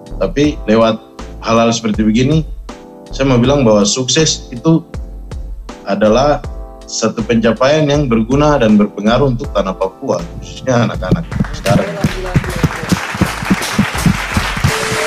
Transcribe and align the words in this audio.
Tapi 0.00 0.56
lewat 0.64 1.02
hal-hal 1.44 1.68
seperti 1.68 2.00
begini, 2.06 2.46
saya 3.12 3.28
mau 3.28 3.36
bilang 3.36 3.60
bahwa 3.60 3.84
sukses 3.84 4.48
itu 4.48 4.80
adalah 5.84 6.40
satu 6.88 7.20
pencapaian 7.20 7.84
yang 7.84 8.08
berguna 8.08 8.56
dan 8.56 8.80
berpengaruh 8.80 9.36
untuk 9.36 9.52
tanah 9.52 9.76
Papua, 9.76 10.22
khususnya 10.40 10.88
anak-anak 10.88 11.24
sekarang. 11.54 11.88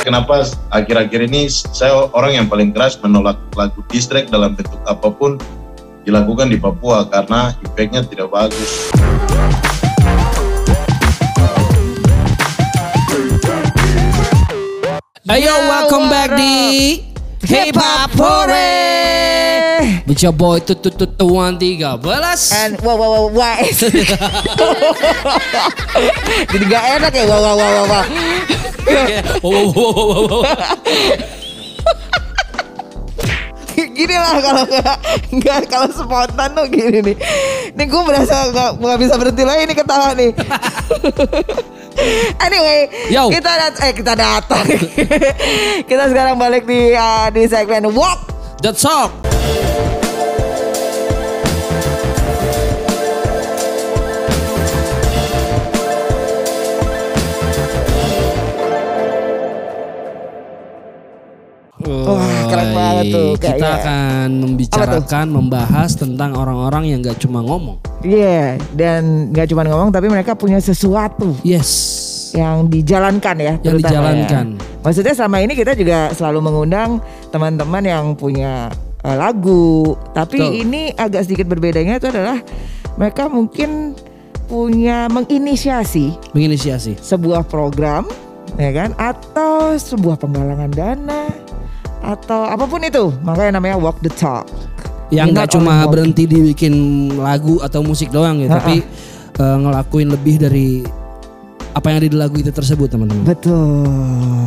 Kenapa 0.05 0.45
akhir-akhir 0.69 1.33
ini 1.33 1.49
saya 1.49 2.05
orang 2.13 2.37
yang 2.37 2.47
paling 2.51 2.69
keras 2.69 2.93
menolak 3.01 3.41
lagu 3.57 3.81
distrek 3.89 4.29
dalam 4.29 4.53
bentuk 4.53 4.77
apa 4.85 5.09
pun 5.09 5.41
dilakukan 6.05 6.53
di 6.53 6.61
Papua 6.61 7.09
karena 7.09 7.57
impactnya 7.65 8.05
tidak 8.05 8.29
bagus. 8.29 8.93
Ayo, 15.25 15.49
welcome 15.65 16.05
back 16.05 16.37
di 16.37 17.01
Hip 17.49 17.73
Hop 17.73 18.13
Hore. 18.13 18.61
With 20.05 20.21
your 20.21 20.37
boy 20.37 20.61
Tutut 20.61 21.17
Tuan 21.17 21.57
13. 21.57 21.81
And 22.53 22.77
wah 22.85 22.93
wah 22.93 23.09
wah 23.09 23.33
wah. 23.33 23.57
Jadi 26.45 26.65
gak 26.69 26.85
enak 27.01 27.09
ya 27.09 27.25
wah 27.25 27.41
wah. 27.41 27.57
wah. 27.57 28.05
Wow, 29.41 29.49
wow, 29.49 29.65
wow, 29.73 29.89
wow, 29.97 30.29
wow, 30.29 30.45
wow. 30.45 30.45
Gini 33.97 34.15
lah 34.21 34.37
kalau 34.45 34.63
nggak 34.69 34.97
nggak 35.41 35.59
kalau 35.73 35.89
spontan 35.89 36.53
tuh 36.53 36.69
gini 36.69 37.01
nih. 37.01 37.17
Nih 37.73 37.85
gue 37.89 38.01
berasa 38.05 38.53
nggak 38.53 38.77
nggak 38.77 38.97
bisa 39.01 39.13
berhenti 39.17 39.41
lagi 39.41 39.73
nih 39.73 39.73
ketawa 39.73 40.13
nih. 40.13 40.37
anyway, 42.41 42.89
Yo. 43.09 43.29
kita 43.31 43.51
dat 43.51 43.75
eh 43.81 43.91
kita 43.93 44.13
datang. 44.13 44.65
kita 45.89 46.03
sekarang 46.11 46.35
balik 46.37 46.63
di 46.67 46.93
uh, 46.93 47.27
di 47.31 47.45
segmen 47.49 47.89
walk. 47.93 48.31
The 48.61 48.71
Talk. 48.73 49.13
Banget 62.95 63.11
tuh, 63.11 63.29
Kita 63.35 63.67
akan 63.83 64.27
membicarakan, 64.39 65.25
membahas 65.27 65.91
tentang 65.93 66.31
orang-orang 66.33 66.95
yang 66.95 66.99
gak 67.03 67.19
cuma 67.19 67.43
ngomong. 67.43 67.77
Iya, 68.05 68.61
dan 68.77 69.33
nggak 69.33 69.49
cuma 69.49 69.65
ngomong 69.65 69.89
tapi 69.89 70.07
mereka 70.07 70.37
punya 70.37 70.61
sesuatu 70.61 71.33
Yes. 71.41 71.69
yang 72.37 72.69
dijalankan 72.69 73.35
ya. 73.41 73.53
Yang 73.65 73.75
ya. 73.75 73.81
dijalankan. 73.81 74.45
Maksudnya 74.85 75.13
selama 75.17 75.41
ini 75.41 75.57
kita 75.57 75.73
juga 75.73 76.13
selalu 76.13 76.39
mengundang 76.45 77.01
teman-teman 77.33 77.81
yang 77.81 78.05
punya 78.13 78.69
eh, 79.01 79.17
lagu, 79.17 79.97
tapi 80.13 80.37
Betul. 80.37 80.61
ini 80.61 80.81
agak 80.93 81.25
sedikit 81.25 81.49
berbedanya 81.49 81.97
itu 81.97 82.09
adalah 82.09 82.37
mereka 82.95 83.25
mungkin 83.25 83.97
punya 84.45 85.09
menginisiasi 85.09 86.13
Menginisiasi. 86.37 87.01
sebuah 87.01 87.49
program, 87.49 88.05
ya 88.61 88.69
kan, 88.69 88.93
atau 88.93 89.73
sebuah 89.73 90.21
penggalangan 90.21 90.69
dana 90.69 91.21
atau 92.05 92.45
apa 92.45 92.69
pun 92.69 92.81
itu, 92.85 93.09
makanya 93.25 93.57
namanya 93.57 93.81
walk 93.81 93.97
the 94.05 94.13
talk. 94.13 94.45
Yang 95.09 95.27
nggak 95.33 95.49
cuma 95.57 95.85
berhenti 95.89 96.25
dibikin 96.25 96.73
lagu 97.17 97.61
atau 97.61 97.81
musik 97.81 98.09
doang 98.13 98.41
ya, 98.41 98.49
Ha-ha. 98.49 98.57
tapi 98.61 98.85
eh, 99.37 99.57
ngelakuin 99.61 100.09
lebih 100.13 100.35
dari 100.41 100.85
apa 101.75 101.91
yang 101.91 101.97
ada 101.99 102.07
di 102.07 102.15
lagu 102.15 102.39
itu 102.39 102.49
tersebut, 102.55 102.87
teman-teman. 102.87 103.27
Betul. 103.27 103.83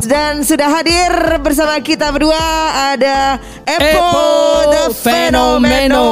Dan 0.09 0.41
sudah 0.41 0.81
hadir 0.81 1.37
bersama 1.45 1.77
kita 1.77 2.09
berdua 2.09 2.41
ada 2.97 3.37
Epo, 3.69 3.85
Epo 3.85 4.25
the 4.73 4.83
Fenomeno. 4.97 6.05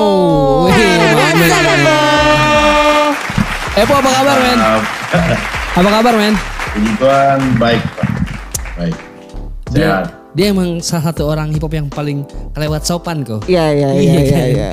Fenomeno. 0.70 1.18
Mana? 1.58 2.00
Epo? 3.78 3.94
Apa 3.98 4.10
kabar, 4.14 4.38
men? 4.42 4.58
Uh, 4.62 4.82
Apa 5.78 5.90
kabar, 5.90 6.14
men? 6.18 6.34
puji 6.78 6.92
Tuhan 7.02 7.40
baik, 7.58 7.82
Pak. 7.98 8.10
Baik. 8.78 8.96
Sehat. 9.74 10.17
Dia, 10.38 10.54
emang 10.54 10.78
salah 10.80 11.10
satu 11.10 11.26
orang 11.26 11.50
hip 11.50 11.60
hop 11.60 11.74
yang 11.74 11.90
paling 11.90 12.22
kelewat 12.54 12.86
sopan 12.86 13.26
kok. 13.26 13.42
Iya 13.50 13.74
iya 13.74 13.90
iya 13.90 13.98
Iya, 13.98 14.14
iya. 14.14 14.30
kan? 14.30 14.48
iya. 14.48 14.72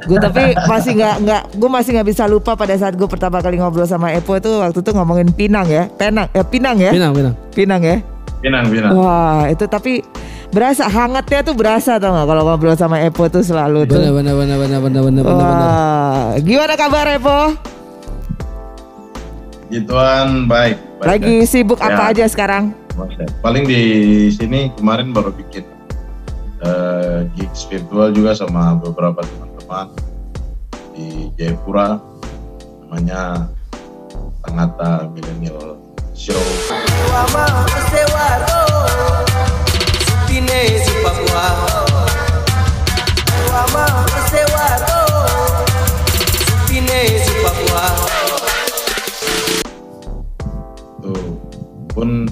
Gue 0.00 0.16
tapi 0.16 0.42
masih 0.64 0.92
nggak 0.96 1.14
nggak 1.20 1.42
gue 1.52 1.68
masih 1.68 1.90
nggak 1.92 2.08
bisa 2.08 2.24
lupa 2.24 2.54
pada 2.54 2.72
saat 2.72 2.94
gue 2.94 3.04
pertama 3.04 3.36
kali 3.38 3.58
ngobrol 3.58 3.84
sama 3.84 4.08
Epo 4.10 4.32
itu 4.32 4.48
waktu 4.48 4.78
itu 4.78 4.90
ngomongin 4.90 5.28
Pinang 5.28 5.66
ya, 5.66 5.90
Penang, 5.90 6.30
eh, 6.30 6.40
Pinang 6.40 6.78
ya, 6.78 6.90
Pinang, 6.90 7.12
pinang. 7.12 7.34
Pinang 7.50 7.82
ya. 7.82 7.96
Pinang, 8.40 8.64
Pinang. 8.70 8.90
Wah 8.94 9.44
itu 9.44 9.66
tapi 9.66 10.00
berasa 10.48 10.86
hangatnya 10.86 11.44
tuh 11.44 11.52
berasa 11.52 11.98
tau 11.98 12.10
nggak 12.10 12.26
kalau 12.26 12.42
ngobrol 12.44 12.72
sama 12.74 13.02
Epo 13.02 13.26
tuh 13.26 13.42
selalu 13.42 13.84
tuh. 13.84 13.98
Bener, 13.98 14.14
bener, 14.14 14.34
bener, 14.34 14.56
bener, 14.56 14.78
bener, 14.80 15.02
bener, 15.04 15.22
bener, 15.26 15.44
bener. 15.44 15.68
Wah, 15.68 16.26
gimana 16.38 16.74
kabar 16.74 17.06
Epo? 17.10 17.38
Puji 19.66 19.80
Tuhan 19.84 20.26
baik. 20.46 20.76
baik 20.96 21.06
Lagi 21.06 21.34
sibuk 21.44 21.78
apa 21.78 22.08
sehat. 22.08 22.12
aja 22.14 22.24
sekarang? 22.26 22.64
Paling 23.40 23.64
di 23.66 23.82
sini 24.32 24.70
kemarin 24.74 25.14
baru 25.14 25.30
bikin 25.32 25.64
eh, 26.64 27.26
gigs 27.38 27.66
virtual 27.70 28.12
juga 28.12 28.36
sama 28.36 28.76
beberapa 28.76 29.22
teman-teman 29.24 29.88
di 30.94 31.30
Jayapura 31.38 31.96
namanya 32.84 33.48
Tangata 34.42 35.08
Millennial 35.14 35.78
Show. 36.12 36.36
Tuh 51.00 51.24
pun 51.96 52.28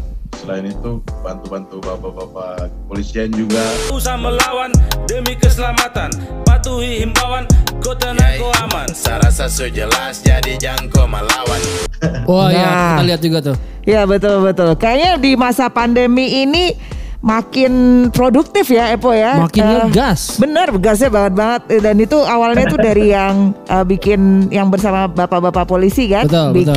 selain 0.49 0.73
itu 0.73 1.05
bantu-bantu 1.21 1.77
bapak-bapak 1.85 2.73
kepolisian 2.73 3.29
juga 3.37 3.61
Usaha 3.93 4.17
melawan 4.17 4.73
demi 5.05 5.37
keselamatan 5.37 6.09
Patuhi 6.49 7.05
himbauan 7.05 7.45
kota 7.85 8.17
nago 8.17 8.49
aman 8.65 8.89
Saya 8.97 9.29
rasa 9.29 9.45
so 9.53 9.69
jelas 9.69 10.25
jadi 10.25 10.57
jangko 10.57 11.05
melawan 11.05 11.61
Wah 12.33 12.49
iya, 12.49 12.65
Nah. 12.65 12.89
kita 12.97 13.05
lihat 13.05 13.21
juga 13.21 13.39
tuh. 13.45 13.57
Ya 13.85 14.09
betul 14.09 14.41
betul. 14.41 14.73
Kayaknya 14.77 15.11
di 15.21 15.33
masa 15.37 15.69
pandemi 15.69 16.45
ini 16.45 16.73
makin 17.19 17.73
produktif 18.15 18.71
ya 18.71 18.95
Epo 18.95 19.11
ya. 19.11 19.43
Makin 19.43 19.63
Eh, 19.65 19.73
ngegas. 19.85 20.39
Bener, 20.39 20.71
gasnya 20.79 21.11
banget 21.11 21.33
banget. 21.35 21.63
Dan 21.83 21.97
itu 21.99 22.15
awalnya 22.21 22.71
tuh 22.71 22.79
dari 22.79 23.11
yang 23.17 23.51
eh, 23.67 23.85
bikin 23.85 24.47
yang 24.49 24.71
bersama 24.71 25.11
bapak-bapak 25.11 25.67
polisi 25.67 26.07
kan, 26.07 26.25
Betul, 26.31 26.49
betul. 26.55 26.77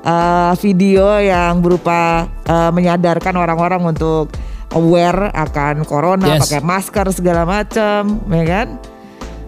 Eh, 0.00 0.52
video 0.58 1.16
yang 1.16 1.60
berupa 1.60 2.24
eh, 2.42 2.70
menyadarkan 2.70 3.34
orang-orang 3.34 3.82
untuk 3.86 4.32
aware 4.70 5.28
akan 5.30 5.82
corona, 5.82 6.38
Yes. 6.38 6.46
pakai 6.46 6.60
masker 6.60 7.06
segala 7.10 7.42
macam, 7.42 8.22
ya 8.24 8.44
kan? 8.44 8.68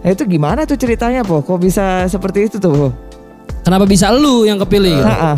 Nah, 0.03 0.09
itu 0.11 0.27
gimana 0.27 0.67
tuh 0.67 0.75
ceritanya, 0.75 1.23
Po? 1.23 1.39
Kok 1.39 1.57
bisa 1.57 2.03
seperti 2.05 2.51
itu 2.51 2.59
tuh, 2.59 2.71
Po? 2.71 2.87
Kenapa 3.63 3.87
bisa 3.87 4.11
lu 4.11 4.43
yang 4.43 4.59
kepilih? 4.59 4.99
gitu? 4.99 5.07
Ha-ha. 5.07 5.33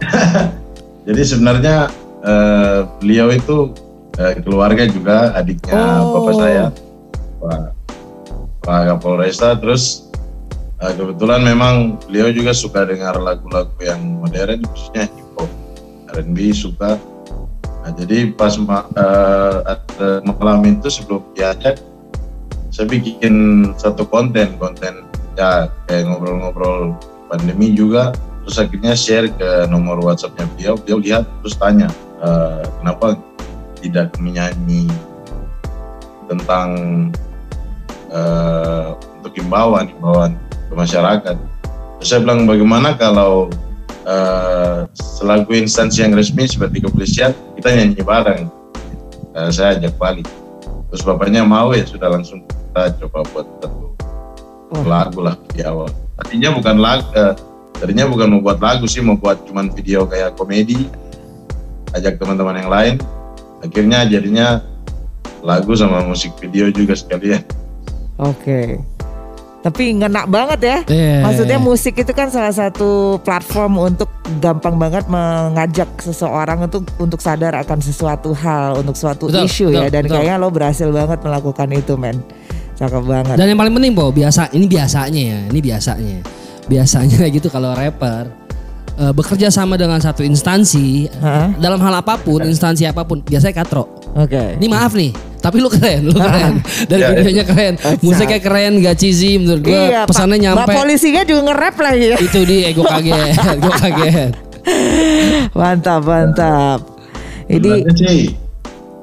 Jadi 1.08 1.22
sebenarnya 1.22 1.92
eh, 2.20 2.78
beliau 2.98 3.28
itu 3.28 3.72
eh, 4.16 4.40
keluarga 4.40 4.84
juga 4.84 5.36
adiknya 5.36 6.00
Oh. 6.00 6.12
bapak 6.16 6.34
saya, 6.34 6.64
Pak 7.38 7.60
Pak 8.64 8.80
Kapolresta. 8.86 9.56
Terus 9.56 10.07
eh, 10.82 10.92
kebetulan 10.94 11.40
memang 11.42 11.98
beliau 12.06 12.30
juga 12.30 12.52
suka 12.54 12.86
dengar 12.86 13.18
lagu-lagu 13.18 13.74
yang 13.82 14.00
modern, 14.22 14.62
khususnya 14.74 15.10
hip 15.10 15.28
hop, 15.38 15.50
R&B 16.14 16.54
suka. 16.54 16.98
Nah, 17.84 17.92
jadi 17.96 18.34
pas 18.36 18.54
ma- 18.60 18.86
ada 18.94 20.20
malam 20.22 20.60
itu 20.68 20.92
sebelum 20.92 21.24
diajak, 21.32 21.80
saya 22.68 22.84
bikin 22.86 23.34
satu 23.80 24.04
konten, 24.04 24.54
konten 24.60 25.08
ya 25.38 25.70
kayak 25.88 26.04
ngobrol-ngobrol 26.10 26.94
pandemi 27.30 27.72
juga. 27.72 28.12
Terus 28.44 28.56
akhirnya 28.64 28.92
share 28.96 29.28
ke 29.28 29.68
nomor 29.68 30.00
WhatsAppnya 30.00 30.48
beliau 30.56 30.74
beliau 30.80 30.98
lihat 31.04 31.24
terus 31.44 31.56
tanya 31.60 31.88
"Eh, 32.24 32.64
kenapa 32.80 33.16
tidak 33.78 34.16
menyanyi 34.18 34.88
tentang 36.28 36.68
eh, 38.08 38.88
untuk 39.20 39.32
himbauan 39.36 39.92
ke 40.68 40.74
masyarakat 40.76 41.36
saya 41.98 42.22
bilang 42.22 42.46
bagaimana 42.46 42.94
kalau 42.94 43.50
eh, 44.06 44.86
selaku 44.94 45.58
instansi 45.58 46.06
yang 46.06 46.14
resmi 46.14 46.46
seperti 46.46 46.82
kepolisian 46.86 47.34
kita 47.58 47.74
nyanyi 47.74 48.02
bareng? 48.02 48.42
Eh, 49.34 49.50
saya 49.50 49.78
ajak 49.78 49.98
balik. 49.98 50.28
Terus 50.88 51.02
bapaknya 51.04 51.42
mau 51.42 51.74
ya 51.74 51.84
sudah 51.84 52.08
langsung 52.08 52.46
kita 52.46 52.94
coba 53.04 53.26
buat 53.34 53.46
satu 53.60 53.86
Wah. 54.72 54.84
lagu 54.86 55.20
lah 55.26 55.36
di 55.52 55.66
awal. 55.66 55.90
Tadinya 56.22 56.54
bukan 56.54 56.76
lagu 56.78 57.06
eh, 57.18 57.34
tadinya 57.78 58.04
bukan 58.06 58.26
mau 58.38 58.40
buat 58.42 58.58
lagu 58.62 58.86
sih 58.86 59.02
mau 59.02 59.18
buat 59.18 59.42
cuman 59.46 59.74
video 59.74 60.06
kayak 60.06 60.38
komedi 60.38 60.86
ajak 61.98 62.22
teman-teman 62.22 62.62
yang 62.62 62.70
lain. 62.70 62.94
Akhirnya 63.58 64.06
jadinya 64.06 64.62
lagu 65.42 65.74
sama 65.74 66.06
musik 66.06 66.30
video 66.38 66.70
juga 66.70 66.94
sekalian. 66.94 67.42
Oke. 68.22 68.78
Tapi 69.68 70.00
ngena 70.00 70.24
banget 70.24 70.60
ya. 70.64 70.78
Iya. 70.88 71.16
Maksudnya 71.28 71.58
musik 71.60 71.92
itu 72.00 72.12
kan 72.16 72.32
salah 72.32 72.56
satu 72.56 73.20
platform 73.20 73.92
untuk 73.92 74.08
gampang 74.40 74.80
banget 74.80 75.04
mengajak 75.12 75.92
seseorang 76.00 76.64
untuk 76.64 76.88
untuk 76.96 77.20
sadar 77.20 77.52
akan 77.60 77.84
sesuatu 77.84 78.32
hal, 78.32 78.80
untuk 78.80 78.96
suatu 78.96 79.28
Betul, 79.28 79.44
isu 79.44 79.66
ya. 79.68 79.84
betul, 79.84 79.92
Dan 79.92 80.02
betul. 80.08 80.14
kayaknya 80.16 80.34
lo 80.40 80.48
berhasil 80.48 80.88
banget 80.88 81.18
melakukan 81.20 81.68
itu, 81.76 81.94
men. 82.00 82.16
Cakep 82.80 83.04
banget. 83.04 83.36
Dan 83.36 83.46
yang 83.52 83.58
paling 83.60 83.74
penting 83.76 83.92
po, 83.92 84.08
biasa 84.08 84.48
ini 84.56 84.64
biasanya 84.64 85.20
ya, 85.20 85.40
ini 85.52 85.60
biasanya. 85.60 86.18
Biasanya 86.64 87.20
gitu 87.28 87.48
kalau 87.52 87.76
rapper 87.76 88.28
eh, 88.96 89.12
bekerja 89.12 89.52
sama 89.52 89.76
dengan 89.76 90.00
satu 90.00 90.24
instansi 90.24 91.12
Hah? 91.20 91.52
dalam 91.60 91.76
hal 91.84 92.00
apa 92.00 92.16
pun, 92.16 92.40
instansi 92.40 92.88
apa 92.88 93.04
pun, 93.04 93.20
biasanya 93.20 93.60
katro. 93.60 93.84
Oke. 94.16 94.56
Ini 94.56 94.66
maaf 94.70 94.96
nih, 94.96 95.12
tapi 95.38 95.56
lu 95.58 95.70
keren, 95.70 96.06
lu 96.06 96.18
keren. 96.18 96.58
Dari 96.90 97.00
Ya, 97.00 97.08
ya. 97.08 97.16
videonya 97.16 97.44
keren, 97.46 97.74
musiknya 98.00 98.40
keren, 98.42 98.72
gak 98.82 98.96
cheesy 98.98 99.38
menurut 99.38 99.62
gua. 99.62 99.72
Iya, 99.72 100.00
Pak. 100.02 100.10
pesannya 100.10 100.36
Mbak 100.36 100.42
nyampe. 100.44 100.72
polisinya 100.74 101.22
juga 101.22 101.40
nge-rap 101.50 101.76
lagi 101.78 102.04
ya. 102.04 102.16
Itu 102.26 102.40
dia, 102.42 102.68
gue 102.70 102.84
kaget, 102.84 103.34
gue 103.62 103.74
kaget. 103.78 104.32
Mantap, 105.54 106.02
mantap. 106.04 106.80
Jadi 107.48 107.70
Sebenarnya 107.80 107.94
sih 107.96 108.20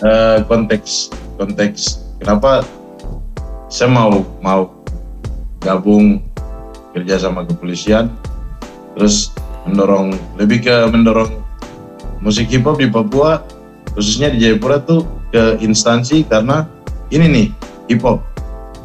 eh, 0.06 0.38
konteks 0.46 0.90
konteks 1.36 1.82
kenapa 2.22 2.62
saya 3.68 3.90
mau 3.90 4.22
mau 4.40 4.70
gabung 5.60 6.22
kerja 6.94 7.18
sama 7.18 7.42
kepolisian 7.44 8.14
terus 8.94 9.34
mendorong 9.66 10.14
lebih 10.38 10.62
ke 10.62 10.76
mendorong 10.94 11.34
musik 12.22 12.46
hip 12.48 12.64
hop 12.64 12.78
di 12.78 12.86
Papua 12.86 13.42
khususnya 13.98 14.30
di 14.30 14.46
Jayapura 14.46 14.78
tuh 14.80 15.02
ke 15.36 15.60
instansi 15.60 16.24
karena 16.24 16.64
ini 17.12 17.28
nih 17.28 17.48
hip 17.92 18.08
hop 18.08 18.24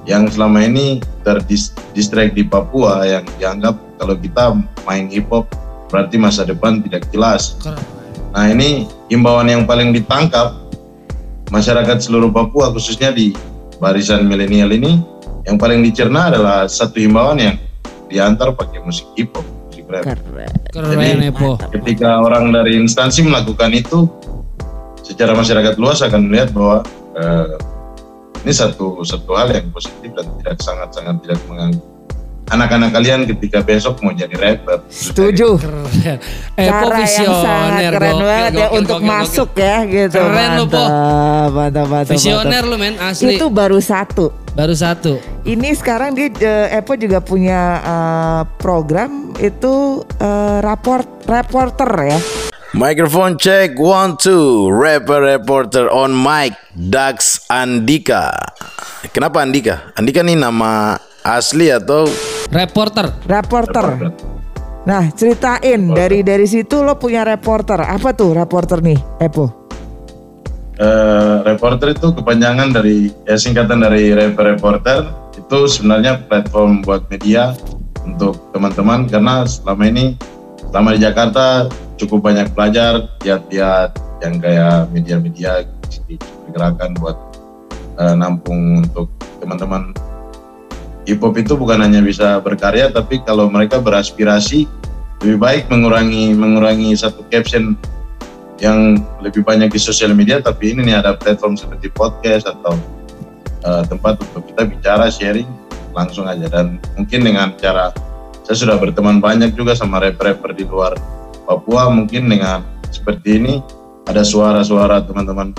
yang 0.03 0.27
selama 0.27 0.67
ini 0.67 0.99
terdistract 1.23 2.35
di 2.35 2.43
Papua 2.43 3.07
yang 3.07 3.23
dianggap 3.39 3.79
kalau 4.03 4.19
kita 4.19 4.59
main 4.83 5.07
hip 5.07 5.31
hop 5.31 5.47
berarti 5.87 6.19
masa 6.19 6.43
depan 6.43 6.83
tidak 6.83 7.07
jelas. 7.15 7.55
Nah 8.35 8.51
ini 8.51 8.91
himbauan 9.07 9.47
yang 9.47 9.63
paling 9.63 9.95
ditangkap 9.95 10.59
masyarakat 11.55 12.03
seluruh 12.03 12.35
Papua 12.35 12.75
khususnya 12.75 13.15
di 13.15 13.31
barisan 13.79 14.27
milenial 14.27 14.75
ini 14.75 14.99
yang 15.47 15.55
paling 15.55 15.87
dicerna 15.87 16.35
adalah 16.35 16.67
satu 16.67 16.99
himbauan 16.99 17.39
yang 17.39 17.57
diantar 18.11 18.51
pakai 18.59 18.83
musik 18.83 19.07
hip 19.15 19.31
hop, 19.39 19.47
musik 19.71 19.87
rap. 19.87 20.03
keren. 20.03 20.51
Keren 20.75 20.99
Jadi-. 20.99 21.79
Ketika 21.79 22.19
orang 22.27 22.51
dari 22.51 22.75
instansi 22.75 23.23
melakukan 23.23 23.71
itu, 23.71 24.11
secara 25.11 25.35
masyarakat 25.35 25.75
luas 25.75 25.99
akan 26.07 26.31
melihat 26.31 26.55
bahwa 26.55 26.87
eh, 27.19 27.59
ini 28.47 28.53
satu 28.55 29.03
satu 29.03 29.35
hal 29.35 29.51
yang 29.51 29.67
positif 29.75 30.15
dan 30.15 30.27
tidak 30.39 30.57
sangat 30.63 30.89
sangat 30.95 31.19
tidak 31.27 31.41
mengganggu 31.51 31.83
anak-anak 32.51 32.91
kalian 32.91 33.21
ketika 33.31 33.63
besok 33.63 34.03
mau 34.03 34.11
jadi 34.11 34.35
rapper. 34.35 34.83
Setuju. 34.91 35.55
Keren. 35.57 36.19
Epo 36.59 36.87
Cara 36.91 36.99
yang 37.07 37.35
sangat 37.39 37.83
keren 37.95 38.11
gokil, 38.11 38.27
banget 38.27 38.53
ya 38.53 38.67
gokil, 38.67 38.79
untuk 38.83 38.99
gokil, 38.99 39.11
masuk 39.15 39.49
gokil. 39.55 39.63
ya 39.65 39.77
gitu. 39.87 40.19
Keren 40.19 40.51
lu, 40.59 40.65
Po. 40.67 40.83
mantap, 41.55 41.87
mantap, 41.87 42.11
Visioner 42.11 42.63
mantap. 42.67 42.71
lu 42.71 42.77
men, 42.77 42.95
asli. 42.99 43.35
Itu 43.39 43.47
baru 43.55 43.79
satu. 43.79 44.27
Baru 44.51 44.75
satu. 44.75 45.13
Ini 45.47 45.69
sekarang 45.79 46.19
dia 46.19 46.29
eh, 46.43 46.79
Epo 46.83 46.99
juga 46.99 47.23
punya 47.23 47.61
eh, 47.79 48.43
program 48.59 49.31
itu 49.39 50.03
eh, 50.19 50.59
raport 50.59 51.07
reporter 51.31 51.91
ya. 52.03 52.19
Microphone 52.71 53.35
check 53.35 53.75
one 53.83 54.15
two 54.15 54.71
Rapper 54.71 55.19
reporter 55.19 55.91
on 55.91 56.15
mic 56.15 56.55
Dax 56.79 57.43
Andika 57.51 58.31
Kenapa 59.11 59.43
Andika? 59.43 59.91
Andika 59.99 60.23
nih 60.23 60.39
nama 60.39 60.95
asli 61.27 61.67
atau 61.67 62.07
Reporter. 62.51 63.11
Reporter. 63.27 64.15
Nah, 64.87 65.07
ceritain 65.15 65.83
dari 65.95 66.23
dari 66.23 66.47
situ 66.47 66.83
lo 66.83 66.99
punya 66.99 67.23
reporter. 67.23 67.79
Apa 67.79 68.11
tuh 68.15 68.35
reporter 68.35 68.83
nih, 68.83 68.99
Epo? 69.23 69.51
Eh, 70.81 71.37
reporter 71.47 71.95
itu 71.95 72.11
kepanjangan 72.11 72.71
dari 72.71 73.11
ya 73.27 73.39
singkatan 73.39 73.83
dari 73.83 74.15
rapper 74.15 74.57
reporter 74.57 75.11
itu 75.37 75.59
sebenarnya 75.67 76.23
platform 76.27 76.87
buat 76.87 77.07
media 77.07 77.53
untuk 78.03 78.39
teman-teman 78.57 79.05
karena 79.11 79.45
selama 79.45 79.85
ini 79.91 80.17
selama 80.71 80.97
di 80.97 81.01
Jakarta 81.05 81.69
cukup 82.01 82.33
banyak 82.33 82.49
pelajar 82.57 83.13
lihat-lihat 83.21 83.93
yang 84.25 84.41
kayak 84.41 84.89
media-media 84.93 85.69
gerakan 86.53 86.97
buat 86.97 87.17
eh, 88.01 88.15
nampung 88.17 88.85
untuk 88.85 89.13
teman-teman. 89.41 89.93
Hip 91.09 91.21
hop 91.21 91.37
itu 91.37 91.57
bukan 91.57 91.81
hanya 91.81 92.01
bisa 92.05 92.41
berkarya 92.41 92.93
tapi 92.93 93.21
kalau 93.25 93.49
mereka 93.49 93.81
beraspirasi 93.81 94.69
lebih 95.21 95.39
baik 95.41 95.65
mengurangi 95.69 96.33
mengurangi 96.33 96.97
satu 96.97 97.25
caption 97.29 97.77
yang 98.61 99.01
lebih 99.25 99.41
banyak 99.41 99.73
di 99.73 99.81
sosial 99.81 100.13
media 100.13 100.41
tapi 100.41 100.77
ini 100.77 100.93
nih 100.93 101.01
ada 101.01 101.17
platform 101.17 101.57
seperti 101.57 101.93
podcast 101.93 102.49
atau 102.49 102.77
eh, 103.65 103.83
tempat 103.89 104.21
untuk 104.25 104.49
kita 104.53 104.63
bicara 104.69 105.09
sharing 105.13 105.49
langsung 105.93 106.25
aja. 106.29 106.49
Dan 106.49 106.81
mungkin 106.97 107.21
dengan 107.25 107.53
cara 107.61 107.93
saya 108.45 108.57
sudah 108.67 108.77
berteman 108.81 109.23
banyak 109.23 109.55
juga 109.55 109.77
sama 109.77 110.01
rapper-rapper 110.03 110.53
di 110.57 110.65
luar 110.67 110.97
Papua 111.45 111.91
mungkin 111.91 112.29
dengan 112.29 112.63
seperti 112.91 113.39
ini 113.39 113.55
ada 114.07 114.23
suara-suara 114.23 115.03
teman-teman 115.05 115.55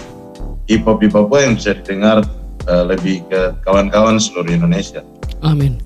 hip 0.67 0.83
hop 0.83 0.99
di 0.99 1.07
Papua 1.07 1.43
yang 1.43 1.55
bisa 1.55 1.75
didengar 1.75 2.23
eh, 2.67 2.83
lebih 2.85 3.23
ke 3.27 3.55
kawan-kawan 3.63 4.19
seluruh 4.19 4.51
Indonesia 4.51 5.01
Amin. 5.41 5.79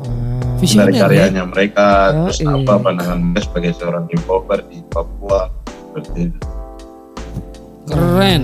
dari 0.00 0.60
Visioner 0.60 0.92
ya. 0.92 1.00
karyanya 1.08 1.44
mereka 1.48 1.88
Oh, 2.12 2.28
terus 2.28 2.40
iya. 2.44 2.52
apa 2.52 2.72
pandangan 2.76 3.18
mereka 3.20 3.40
sebagai 3.48 3.72
seorang 3.76 4.04
hip 4.12 4.22
hopper 4.28 4.60
di 4.68 4.78
Papua 4.86 5.48
seperti 5.64 6.18
itu. 6.28 6.38
Keren. 7.88 8.42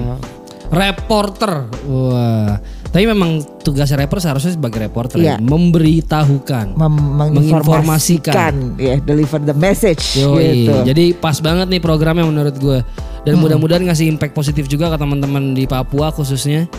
Reporter. 0.67 1.71
Wah. 1.87 2.59
Tapi 2.87 3.05
memang 3.05 3.45
tugas 3.61 3.91
rapper 3.93 4.19
seharusnya 4.19 4.57
sebagai 4.57 4.81
reporter 4.81 5.21
Iya. 5.21 5.37
ya, 5.37 5.43
memberitahukan. 5.43 6.67
Mem- 6.75 7.13
menginformasikan 7.19 8.79
ya 8.79 8.97
deliver 9.03 9.43
the 9.43 9.53
message 9.53 10.17
Yoi. 10.17 10.65
gitu. 10.65 10.73
Jadi 10.87 11.05
pas 11.13 11.37
banget 11.39 11.67
nih 11.69 11.83
programnya 11.83 12.25
menurut 12.25 12.57
gue. 12.57 12.79
Dan 13.27 13.43
mudah-mudahan 13.43 13.83
ngasih 13.85 14.07
impact 14.07 14.33
positif 14.33 14.65
juga 14.67 14.89
ke 14.89 14.97
teman-teman 14.97 15.53
di 15.53 15.67
Papua 15.67 16.15
khususnya. 16.15 16.71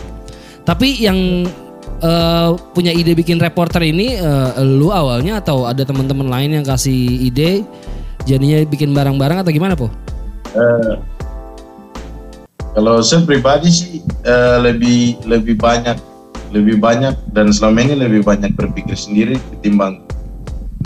Tapi 0.64 0.96
yang 0.98 1.44
eh, 1.98 2.48
punya 2.72 2.90
ide 2.90 3.12
bikin 3.12 3.36
reporter 3.38 3.84
ini 3.84 4.16
eh, 4.16 4.50
lu 4.64 4.88
awalnya 4.88 5.38
atau 5.38 5.68
ada 5.68 5.84
teman-teman 5.84 6.26
lain 6.26 6.60
yang 6.60 6.64
kasih 6.64 6.94
ide 7.22 7.62
jadinya 8.24 8.64
bikin 8.64 8.90
barang-barang 8.92 9.44
atau 9.44 9.52
gimana 9.52 9.76
po? 9.76 9.92
Eh, 10.52 10.92
kalau 12.78 13.02
saya 13.02 13.26
pribadi 13.26 13.74
sih 13.74 13.98
eh, 14.22 14.56
lebih 14.62 15.18
lebih 15.26 15.58
banyak 15.58 15.98
lebih 16.54 16.78
banyak 16.78 17.10
dan 17.34 17.50
selama 17.50 17.82
ini 17.82 17.98
lebih 17.98 18.22
banyak 18.22 18.54
berpikir 18.54 18.94
sendiri 18.94 19.34
ketimbang 19.50 19.98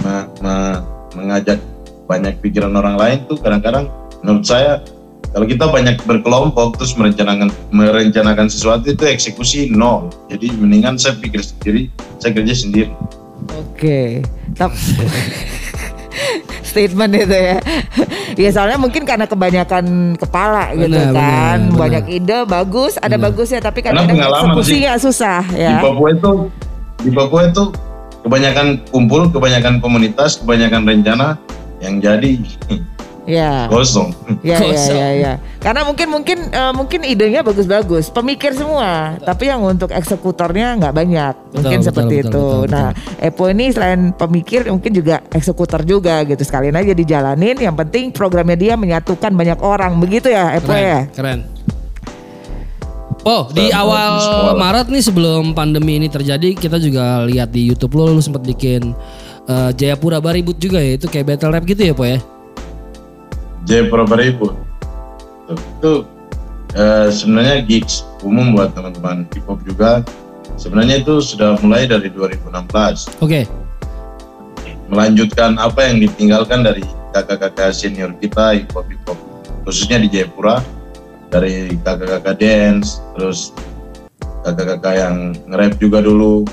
me- 0.00 0.26
me- 0.40 0.80
mengajak 1.12 1.60
banyak 2.08 2.40
pikiran 2.40 2.72
orang 2.72 2.96
lain 2.96 3.18
tuh 3.28 3.36
kadang-kadang 3.36 3.92
menurut 4.24 4.48
saya 4.48 4.80
kalau 5.36 5.44
kita 5.44 5.68
banyak 5.68 6.00
berkelompok 6.08 6.80
terus 6.80 6.96
merencanakan 6.96 7.52
merencanakan 7.68 8.48
sesuatu 8.48 8.88
itu 8.88 9.04
eksekusi 9.04 9.68
nol 9.68 10.08
jadi 10.32 10.48
mendingan 10.56 10.96
saya 10.96 11.20
pikir 11.20 11.44
sendiri 11.44 11.92
saya 12.16 12.32
kerja 12.32 12.56
sendiri 12.56 12.92
Oke. 13.52 14.24
Tap- 14.54 14.72
Statement 16.72 17.12
itu 17.12 17.36
ya. 17.36 17.58
ya 18.48 18.50
soalnya 18.50 18.80
mungkin 18.80 19.04
karena 19.04 19.28
kebanyakan 19.28 20.16
kepala 20.16 20.72
gitu 20.72 20.96
Benar, 20.96 21.12
kan. 21.12 21.58
benar, 21.68 21.78
Banyak 21.78 22.04
ide 22.08 22.38
bagus, 22.48 22.96
ada 22.96 23.16
bagusnya 23.20 23.60
tapi 23.60 23.84
Karena 23.84 24.08
kadang-kadang 24.08 24.56
eksekusinya 24.56 24.92
susah 24.96 25.44
di 25.52 25.60
ya. 25.60 25.84
Papua 25.84 26.08
itu 26.16 26.32
di 27.04 27.10
Papua 27.12 27.40
itu 27.52 27.64
kebanyakan 28.22 28.66
kumpul 28.88 29.28
kebanyakan 29.28 29.82
komunitas 29.82 30.40
kebanyakan 30.40 30.86
rencana 30.86 31.36
yang 31.82 31.98
jadi 31.98 32.38
Ya. 33.22 33.70
kosong 33.70 34.10
Ya, 34.42 34.58
ya, 34.58 34.74
Kosong. 34.74 34.98
ya, 34.98 35.08
ya. 35.14 35.32
Karena 35.62 35.86
mungkin 35.86 36.10
mungkin 36.10 36.38
eh, 36.50 36.72
mungkin 36.74 37.06
idenya 37.06 37.46
bagus-bagus, 37.46 38.10
pemikir 38.10 38.50
semua, 38.58 39.14
tapi 39.22 39.46
yang 39.46 39.62
untuk 39.62 39.94
eksekutornya 39.94 40.82
nggak 40.82 40.90
banyak. 40.90 41.34
Mungkin 41.54 41.78
Betul, 41.78 41.86
seperti 41.86 42.14
betul, 42.18 42.26
itu. 42.26 42.42
betul, 42.42 42.60
betul, 42.66 42.74
nah, 42.74 42.90
Epo 43.22 43.42
ini 43.46 43.70
selain 43.70 44.10
pemikir 44.10 44.66
mungkin 44.66 44.90
juga 44.90 45.22
eksekutor 45.30 45.86
juga 45.86 46.26
gitu. 46.26 46.42
Sekalian 46.42 46.74
aja 46.74 46.90
dijalanin. 46.90 47.62
Yang 47.62 47.76
penting 47.86 48.04
programnya 48.10 48.58
dia 48.58 48.74
menyatukan 48.74 49.30
banyak 49.30 49.62
orang, 49.62 50.02
begitu 50.02 50.26
ya, 50.34 50.58
Epo 50.58 50.74
Keren, 50.74 50.82
ya. 50.82 51.00
keren. 51.14 51.40
Oh, 53.22 53.46
di 53.54 53.70
awal. 53.70 54.18
Maret 54.58 54.90
nih 54.90 54.98
sebelum 55.06 55.54
pandemi 55.54 56.02
ini 56.02 56.10
terjadi, 56.10 56.58
kita 56.58 56.82
juga 56.82 57.22
lihat 57.22 57.54
di 57.54 57.70
YouTube 57.70 57.94
lo, 57.94 58.10
lu 58.10 58.18
sempat 58.18 58.42
bikin 58.42 58.90
eh, 59.46 59.70
Jayapura 59.78 60.18
Baribut 60.18 60.58
juga 60.58 60.82
ya, 60.82 60.98
itu 60.98 61.06
kayak 61.06 61.38
battle 61.38 61.54
rap 61.54 61.62
gitu 61.62 61.86
ya, 61.86 61.94
Po 61.94 62.02
ya? 62.02 62.18
Jayapura 63.66 64.04
Baribu 64.04 64.72
betul. 65.52 65.58
Itu 65.78 65.92
eh, 66.78 67.08
sebenarnya 67.12 67.56
gigs 67.66 68.06
umum 68.24 68.56
buat 68.56 68.72
teman-teman 68.72 69.28
hip 69.34 69.44
hop 69.46 69.60
juga. 69.66 70.00
Sebenarnya 70.56 71.02
itu 71.02 71.18
sudah 71.18 71.58
mulai 71.64 71.88
dari 71.88 72.12
2016. 72.12 73.18
Oke. 73.24 73.48
Melanjutkan 74.92 75.56
apa 75.56 75.88
yang 75.88 76.04
ditinggalkan 76.04 76.62
dari 76.62 76.84
kakak-kakak 77.16 77.72
senior 77.72 78.12
kita 78.20 78.56
hip 78.60 78.70
hop 78.72 78.86
hip 78.88 79.02
hop 79.08 79.18
khususnya 79.64 80.00
di 80.02 80.08
Jayapura 80.12 80.60
dari 81.32 81.76
kakak-kakak 81.80 82.36
dance 82.36 83.00
terus 83.16 83.56
kakak-kakak 84.44 84.94
yang 85.00 85.16
nge-rap 85.48 85.74
juga 85.80 85.98
dulu. 86.04 86.44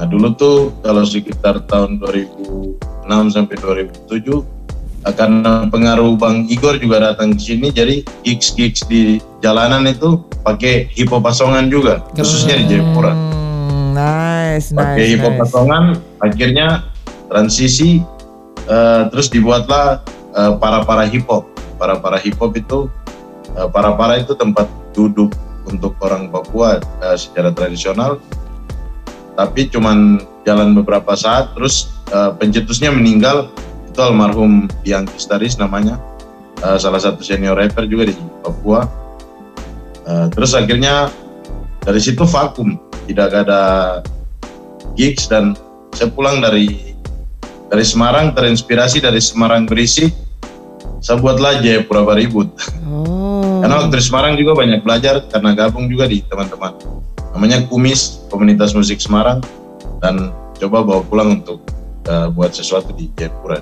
Nah 0.00 0.06
dulu 0.08 0.34
tuh 0.34 0.58
kalau 0.82 1.04
sekitar 1.04 1.62
tahun 1.68 2.00
2006 2.00 3.36
sampai 3.36 3.56
2007 3.60 4.61
karena 5.10 5.66
pengaruh 5.66 6.14
Bang 6.14 6.46
Igor 6.46 6.78
juga 6.78 7.02
datang 7.02 7.34
ke 7.34 7.42
sini 7.42 7.74
jadi 7.74 8.06
gigs-gigs 8.22 8.86
di 8.86 9.18
jalanan 9.42 9.82
itu 9.90 10.22
pakai 10.46 10.86
hip 10.94 11.10
hop 11.10 11.26
pasongan 11.26 11.66
juga 11.66 12.06
khususnya 12.14 12.62
di 12.62 12.64
Jayapura. 12.70 13.10
Hmm, 13.10 13.98
nice, 13.98 14.70
pakai 14.70 15.02
nice, 15.02 15.10
hip 15.10 15.22
hop 15.26 15.34
nice. 15.34 15.42
pasongan 15.42 15.84
akhirnya 16.22 16.66
transisi 17.26 17.98
eh, 18.70 19.02
terus 19.10 19.26
dibuatlah 19.26 20.06
eh, 20.38 20.52
para-para 20.62 21.10
hip 21.10 21.26
hop. 21.26 21.50
Para-para 21.82 22.22
hip 22.22 22.38
hop 22.38 22.54
itu 22.54 22.86
eh, 23.58 23.68
para-para 23.74 24.22
itu 24.22 24.38
tempat 24.38 24.70
duduk 24.94 25.34
untuk 25.66 25.98
orang 25.98 26.30
Papua 26.30 26.78
eh, 26.78 27.16
secara 27.18 27.50
tradisional. 27.50 28.22
Tapi 29.32 29.66
cuman 29.72 30.20
jalan 30.44 30.76
beberapa 30.76 31.16
saat 31.18 31.56
terus 31.58 31.90
eh, 32.12 32.30
pencetusnya 32.38 32.94
meninggal 32.94 33.50
itu 33.92 34.00
almarhum 34.00 34.72
Diang 34.80 35.04
Kistaris 35.04 35.60
namanya. 35.60 36.00
Eh, 36.64 36.78
salah 36.80 36.96
satu 36.96 37.20
senior 37.20 37.60
rapper 37.60 37.84
juga 37.84 38.08
di 38.08 38.16
Papua. 38.40 38.88
Eh, 40.08 40.26
terus 40.32 40.56
akhirnya 40.56 41.12
dari 41.84 42.00
situ 42.00 42.24
vakum. 42.24 42.80
Tidak 43.04 43.28
ada 43.28 43.60
gigs 44.96 45.28
dan 45.28 45.52
saya 45.92 46.08
pulang 46.08 46.40
dari 46.40 46.96
dari 47.68 47.84
Semarang 47.84 48.32
terinspirasi 48.32 49.04
dari 49.04 49.20
Semarang 49.20 49.64
berisik 49.68 50.12
saya 51.02 51.18
buatlah 51.18 51.58
Jayapura 51.58 52.06
Baribut 52.06 52.46
Oh. 52.86 53.58
karena 53.64 53.80
waktu 53.82 53.96
di 53.98 54.04
Semarang 54.04 54.36
juga 54.38 54.52
banyak 54.54 54.84
belajar 54.86 55.24
karena 55.32 55.56
gabung 55.56 55.88
juga 55.90 56.06
di 56.06 56.20
teman-teman. 56.28 56.76
Namanya 57.32 57.64
Kumis 57.66 58.22
komunitas 58.28 58.76
musik 58.76 59.00
Semarang. 59.00 59.40
Dan 59.98 60.30
coba 60.60 60.84
bawa 60.84 61.02
pulang 61.08 61.42
untuk 61.42 61.58
uh, 62.08 62.28
buat 62.32 62.54
sesuatu 62.54 62.90
di 62.94 63.10
Jayapura 63.14 63.60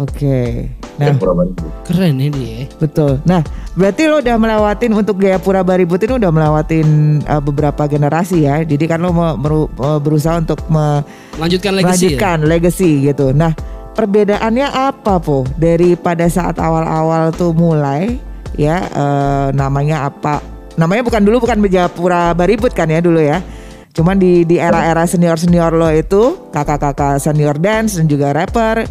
Oke. 0.00 0.72
Nah, 0.96 1.12
Jayapura 1.12 1.32
Baribut 1.36 1.72
Keren 1.84 2.16
ya 2.16 2.28
dia. 2.32 2.64
betul. 2.80 3.20
Nah, 3.28 3.44
berarti 3.76 4.08
lo 4.08 4.24
udah 4.24 4.36
melewatin 4.40 4.92
untuk 4.96 5.20
Jayapura 5.20 5.60
Baribut 5.60 6.00
ini 6.00 6.16
udah 6.16 6.32
melewatin 6.32 7.20
uh, 7.28 7.42
beberapa 7.44 7.84
generasi 7.84 8.48
ya. 8.48 8.64
Jadi 8.64 8.84
kan 8.88 9.04
lo 9.04 9.12
mau 9.12 9.36
meru- 9.36 9.68
uh, 9.76 10.00
berusaha 10.00 10.40
untuk 10.40 10.64
me- 10.72 11.04
Melanjutkan 11.36 11.72
legacy 11.76 11.84
ya? 11.84 11.92
melanjutkan 11.92 12.38
legacy 12.48 12.90
gitu. 13.04 13.26
Nah, 13.36 13.52
perbedaannya 13.92 14.68
apa 14.72 15.20
po 15.20 15.44
dari 15.60 15.92
pada 15.92 16.24
saat 16.28 16.56
awal-awal 16.56 17.28
tuh 17.36 17.52
mulai 17.52 18.16
ya 18.56 18.84
eh, 18.88 19.48
namanya 19.52 20.08
apa? 20.08 20.40
Namanya 20.80 21.04
bukan 21.04 21.20
dulu 21.20 21.44
bukan 21.44 21.60
Jayapura 21.68 22.32
Baribut 22.32 22.72
kan 22.72 22.88
ya 22.88 23.04
dulu 23.04 23.20
ya. 23.20 23.44
Cuman 23.92 24.16
di 24.16 24.48
di 24.48 24.56
era-era 24.56 25.04
senior-senior 25.04 25.72
lo 25.76 25.88
itu 25.92 26.48
kakak-kakak 26.48 27.20
senior 27.20 27.56
dance 27.60 28.00
dan 28.00 28.08
juga 28.08 28.32
rapper. 28.32 28.88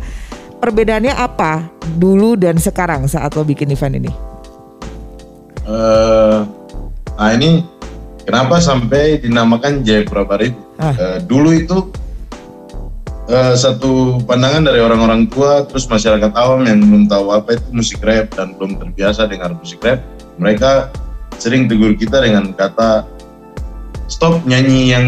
Perbedaannya 0.62 1.18
apa 1.18 1.66
dulu 1.98 2.38
dan 2.38 2.62
sekarang 2.62 3.10
saat 3.10 3.34
lo 3.34 3.42
bikin 3.42 3.74
event 3.74 3.98
ini? 3.98 4.12
Eh, 5.66 6.40
nah 7.18 7.32
ini 7.34 7.66
kenapa 8.26 8.62
sampai 8.62 9.18
dinamakan 9.18 9.82
Jayapura 9.82 10.22
Baribut 10.22 10.72
Ah. 10.82 10.98
Eh, 10.98 11.20
dulu 11.30 11.54
itu 11.54 11.78
eh, 13.30 13.54
satu 13.54 14.18
pandangan 14.26 14.66
dari 14.66 14.82
orang-orang 14.82 15.30
tua 15.30 15.62
terus 15.70 15.86
masyarakat 15.86 16.34
awam 16.34 16.66
yang 16.66 16.82
belum 16.82 17.06
tahu 17.06 17.30
apa 17.38 17.54
itu 17.54 17.70
musik 17.70 18.02
rap 18.02 18.34
dan 18.34 18.58
belum 18.58 18.82
terbiasa 18.82 19.30
dengar 19.30 19.54
musik 19.54 19.78
rap 19.86 20.02
mereka 20.42 20.90
sering 21.38 21.70
tegur 21.70 21.94
kita 21.94 22.18
dengan 22.18 22.50
kata 22.58 23.06
stop 24.12 24.44
nyanyi 24.44 24.92
yang 24.92 25.06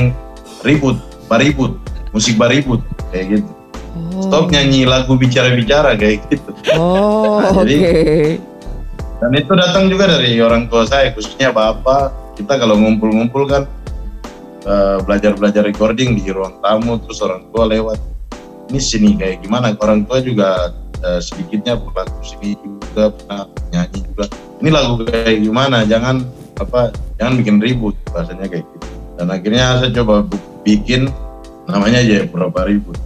ribut 0.64 0.96
baribut 1.28 1.76
musik 2.16 2.40
baribut 2.40 2.80
kayak 3.12 3.38
gitu. 3.38 3.52
Stop 4.24 4.50
nyanyi 4.50 4.88
lagu 4.88 5.14
bicara-bicara 5.14 6.00
kayak 6.00 6.24
gitu. 6.32 6.50
Oh, 6.74 7.38
Nah, 7.44 7.52
oke. 7.52 7.68
jadi- 7.68 8.40
dan 9.20 9.32
itu 9.36 9.52
datang 9.56 9.88
juga 9.88 10.08
dari 10.10 10.36
orang 10.40 10.68
tua 10.68 10.88
saya 10.88 11.12
khususnya 11.12 11.52
bapak. 11.52 12.12
Kita 12.34 12.58
kalau 12.58 12.76
ngumpul-ngumpul 12.76 13.46
kan 13.46 13.64
eh, 14.64 14.98
belajar-belajar 15.04 15.64
recording 15.64 16.18
di 16.18 16.28
ruang 16.28 16.58
tamu 16.60 16.98
terus 16.98 17.20
orang 17.20 17.44
tua 17.52 17.68
lewat. 17.68 18.00
Ini 18.72 18.80
sini 18.80 19.10
kayak 19.16 19.44
gimana? 19.44 19.76
Orang 19.78 20.04
tua 20.04 20.20
juga 20.20 20.74
eh, 21.00 21.20
sedikitnya 21.20 21.78
pelaku 21.78 22.20
sini 22.24 22.58
juga 22.58 23.14
pernah 23.14 23.46
nyanyi 23.70 24.00
juga. 24.12 24.26
Ini 24.60 24.70
lagu 24.72 24.94
kayak 25.04 25.40
gimana? 25.40 25.84
Jangan 25.86 26.16
apa 26.54 26.92
jangan 27.18 27.34
bikin 27.40 27.58
ribut 27.58 27.96
bahasanya 28.14 28.46
kayak 28.46 28.62
gitu 28.62 28.86
dan 29.18 29.28
akhirnya 29.30 29.80
saya 29.80 29.92
coba 29.94 30.26
bikin 30.64 31.10
namanya 31.70 32.04
Jayapura 32.04 32.50
Ribut 32.66 32.98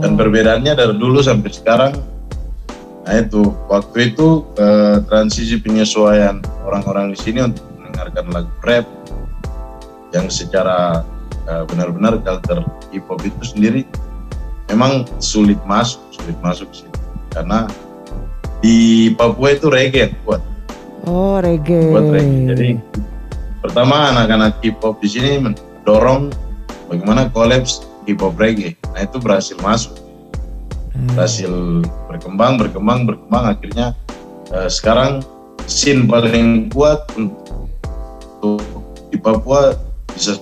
dan 0.00 0.16
perbedaannya 0.16 0.72
dari 0.72 0.94
dulu 0.96 1.20
sampai 1.20 1.50
sekarang 1.52 1.92
nah 3.04 3.14
itu 3.16 3.50
waktu 3.66 4.12
itu 4.12 4.44
eh, 4.60 5.02
transisi 5.08 5.56
penyesuaian 5.58 6.38
orang-orang 6.64 7.12
di 7.12 7.18
sini 7.18 7.42
untuk 7.42 7.64
mendengarkan 7.80 8.24
lagu 8.30 8.52
rap 8.62 8.86
yang 10.12 10.28
secara 10.28 11.02
eh, 11.48 11.62
benar-benar 11.66 12.20
culture 12.22 12.62
hip 12.92 13.04
hop 13.08 13.20
itu 13.24 13.42
sendiri 13.42 13.82
memang 14.70 15.08
sulit 15.18 15.58
masuk 15.66 15.98
sulit 16.12 16.36
masuk 16.44 16.68
sih 16.70 16.86
karena 17.32 17.66
di 18.60 19.08
Papua 19.16 19.56
itu 19.56 19.72
reggae 19.72 20.08
yang 20.08 20.14
kuat 20.24 20.42
Oh, 21.08 21.40
reggae. 21.40 21.88
buat 21.88 22.12
reggae. 22.12 22.44
Jadi 22.52 22.68
pertama 23.60 24.12
anak-anak 24.12 24.56
hip 24.64 24.80
hop 24.80 24.98
di 25.04 25.08
sini 25.08 25.40
mendorong 25.40 26.32
bagaimana 26.88 27.28
kolaps 27.30 27.84
hip 28.08 28.20
hop 28.24 28.36
reggae. 28.40 28.74
Nah 28.96 29.04
itu 29.04 29.20
berhasil 29.20 29.56
masuk, 29.60 29.94
berhasil 31.12 31.52
berkembang, 32.08 32.56
berkembang, 32.56 33.04
berkembang. 33.04 33.44
Akhirnya 33.52 33.92
eh, 34.52 34.68
sekarang 34.68 35.20
scene 35.68 36.08
paling 36.08 36.72
kuat 36.72 37.04
untuk 37.14 38.64
di 39.12 39.16
Papua 39.20 39.76
bisa. 40.10 40.40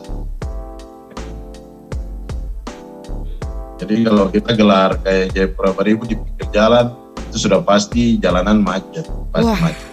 Jadi 3.78 4.02
kalau 4.02 4.26
kita 4.26 4.58
gelar 4.58 4.98
kayak 5.06 5.30
Jayapura 5.38 5.70
Baribu 5.70 6.02
di 6.02 6.18
pinggir 6.18 6.50
jalan 6.50 6.90
itu 7.30 7.46
sudah 7.46 7.62
pasti 7.62 8.18
jalanan 8.18 8.58
macet, 8.58 9.06
pasti 9.30 9.54
Wah. 9.54 9.60
macet. 9.70 9.88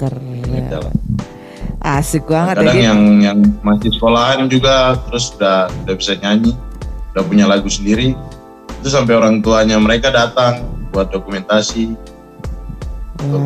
Keren. 0.00 0.66
jalan. 0.66 0.94
Asik 1.80 2.28
banget 2.28 2.60
kadang 2.60 2.76
ya. 2.76 2.92
yang 2.92 3.00
yang 3.24 3.38
masih 3.64 3.88
sekolahan 3.96 4.44
juga 4.52 5.00
terus 5.08 5.32
udah 5.40 5.72
udah 5.88 5.94
bisa 5.96 6.12
nyanyi 6.20 6.52
udah 7.16 7.24
punya 7.24 7.44
lagu 7.48 7.72
sendiri 7.72 8.12
itu 8.80 8.88
sampai 8.88 9.16
orang 9.16 9.40
tuanya 9.40 9.80
mereka 9.80 10.12
datang 10.12 10.68
buat 10.92 11.08
dokumentasi 11.08 11.96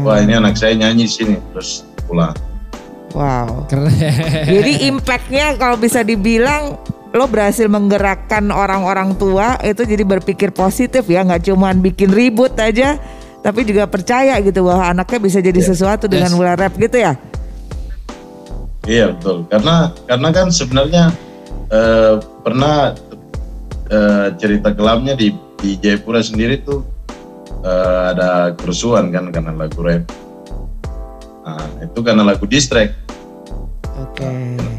wah 0.03 0.19
ini 0.19 0.35
anak 0.35 0.59
saya 0.59 0.75
nyanyi 0.75 1.07
di 1.07 1.13
sini 1.13 1.37
terus 1.55 1.87
pulang 2.11 2.35
Wow. 3.15 3.71
Keren. 3.71 3.95
Jadi 4.43 4.91
impactnya 4.91 5.55
kalau 5.55 5.79
bisa 5.79 6.03
dibilang 6.03 6.75
lo 7.15 7.31
berhasil 7.31 7.71
menggerakkan 7.71 8.51
orang-orang 8.51 9.15
tua 9.15 9.55
itu 9.63 9.87
jadi 9.87 10.03
berpikir 10.03 10.51
positif 10.51 11.07
ya 11.07 11.23
nggak 11.23 11.47
cuman 11.47 11.79
bikin 11.79 12.11
ribut 12.11 12.59
aja 12.59 12.99
tapi 13.39 13.63
juga 13.63 13.87
percaya 13.87 14.35
gitu 14.43 14.67
bahwa 14.67 14.91
anaknya 14.91 15.23
bisa 15.23 15.39
jadi 15.39 15.63
sesuatu 15.63 16.11
dengan 16.11 16.35
Yes. 16.35 16.39
mulai 16.43 16.59
rap 16.59 16.75
gitu 16.75 16.99
ya 16.99 17.15
iya 18.89 19.13
betul. 19.13 19.45
Karena 19.49 19.93
karena 20.09 20.29
kan 20.33 20.47
sebenarnya 20.49 21.05
eh, 21.73 22.15
pernah 22.45 22.93
eh, 23.89 24.29
cerita 24.37 24.73
kelamnya 24.73 25.17
di 25.17 25.35
di 25.61 25.81
Jayapura 25.81 26.21
sendiri 26.21 26.61
tuh 26.61 26.85
eh, 27.65 28.03
ada 28.15 28.53
kerusuhan 28.57 29.13
kan 29.13 29.33
karena 29.33 29.53
lagu 29.53 29.81
rap. 29.81 30.05
Nah 31.45 31.67
itu 31.85 32.01
karena 32.01 32.25
lagu 32.25 32.49
distrack 32.49 33.05
oke. 33.99 34.31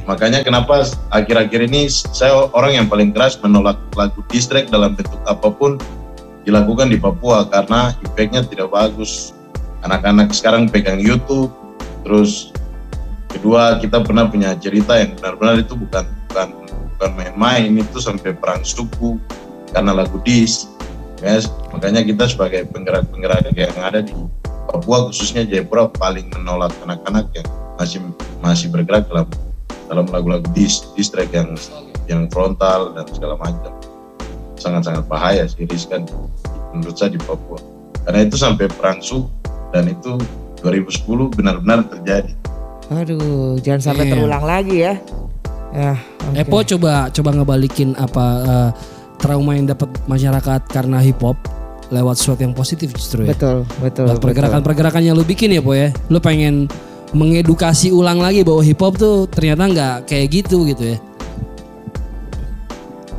Makanya 0.06 0.46
kenapa 0.46 0.86
akhir-akhir 1.10 1.60
ini 1.72 1.90
saya 1.90 2.48
orang 2.54 2.78
yang 2.78 2.88
paling 2.88 3.10
keras 3.10 3.40
menolak 3.42 3.80
lagu 3.98 4.22
distrack 4.30 4.70
dalam 4.70 4.94
bentuk 4.94 5.18
apa 5.26 5.50
pun 5.50 5.82
dilakukan 6.46 6.94
di 6.94 6.98
Papua 7.02 7.50
karena 7.50 7.92
impactnya 8.06 8.46
tidak 8.46 8.70
bagus. 8.70 9.34
Anak-anak 9.82 10.34
sekarang 10.34 10.70
pegang 10.70 11.02
YouTube, 11.02 11.50
terus 12.06 12.54
kedua 13.36 13.84
kita 13.84 14.00
pernah 14.00 14.32
punya 14.32 14.56
cerita 14.56 14.96
yang 14.96 15.12
benar-benar 15.20 15.60
itu 15.60 15.76
bukan 15.76 16.08
bukan 16.32 16.48
bukan 16.96 17.12
main-main 17.20 17.76
itu 17.76 18.00
sampai 18.00 18.32
perang 18.32 18.64
suku 18.64 19.20
karena 19.76 19.92
lagu 19.92 20.16
dis. 20.24 20.72
Ya, 21.24 21.40
makanya 21.72 22.04
kita 22.04 22.28
sebagai 22.28 22.68
penggerak-penggerak 22.72 23.52
yang 23.56 23.76
ada 23.80 24.04
di 24.04 24.12
Papua 24.68 25.08
khususnya 25.08 25.48
Jayapura 25.48 25.88
paling 25.96 26.28
menolak 26.36 26.76
anak-anak 26.84 27.32
yang 27.36 27.48
masih 27.80 28.00
masih 28.44 28.68
bergerak 28.72 29.08
dalam 29.08 29.28
dalam 29.88 30.06
lagu-lagu 30.12 30.44
dis 30.52 30.84
distrack 30.96 31.32
yang 31.32 31.56
yang 32.08 32.28
frontal 32.32 32.92
dan 32.96 33.08
segala 33.12 33.40
macam. 33.40 33.72
Sangat-sangat 34.60 35.08
bahaya 35.08 35.44
sih 35.48 35.68
riskan 35.68 36.08
menurut 36.72 36.96
saya 36.96 37.16
di 37.16 37.20
Papua. 37.20 37.60
Karena 38.08 38.28
itu 38.28 38.36
sampai 38.36 38.68
perang 38.72 39.00
suku 39.00 39.28
dan 39.72 39.88
itu 39.92 40.20
2010 40.64 41.36
benar-benar 41.36 41.84
terjadi 41.90 42.32
Aduh, 42.94 43.58
jangan 43.60 43.82
sampai 43.82 44.06
Iya. 44.06 44.12
terulang 44.14 44.44
lagi 44.46 44.76
ya. 44.82 44.94
Ya, 45.76 45.94
oke. 46.32 46.38
Epo 46.40 46.58
coba 46.64 47.10
coba 47.12 47.30
ngebalikin 47.36 47.98
apa 47.98 48.26
eh, 48.46 48.70
trauma 49.18 49.58
yang 49.58 49.68
dapat 49.68 49.90
masyarakat 50.06 50.62
karena 50.70 51.02
hip 51.02 51.20
hop 51.20 51.36
lewat 51.90 52.16
sesuatu 52.18 52.42
yang 52.46 52.56
positif 52.56 52.94
justru 52.94 53.26
ya. 53.26 53.34
Betul, 53.34 53.68
betul. 53.82 54.06
Lewat 54.08 54.18
betul. 54.18 54.28
pergerakan-pergerakan 54.32 55.02
yang 55.04 55.16
lu 55.18 55.26
bikin 55.26 55.52
ya 55.52 55.62
po 55.62 55.74
ya. 55.74 55.90
Lu 56.08 56.22
pengen 56.22 56.70
mengedukasi 57.12 57.92
ulang 57.92 58.20
lagi 58.20 58.42
bahwa 58.42 58.62
hip 58.62 58.80
hop 58.80 58.96
tuh 58.96 59.26
ternyata 59.28 59.64
nggak 59.68 59.96
kayak 60.10 60.28
gitu 60.32 60.66
gitu 60.68 60.96
ya. 60.96 61.00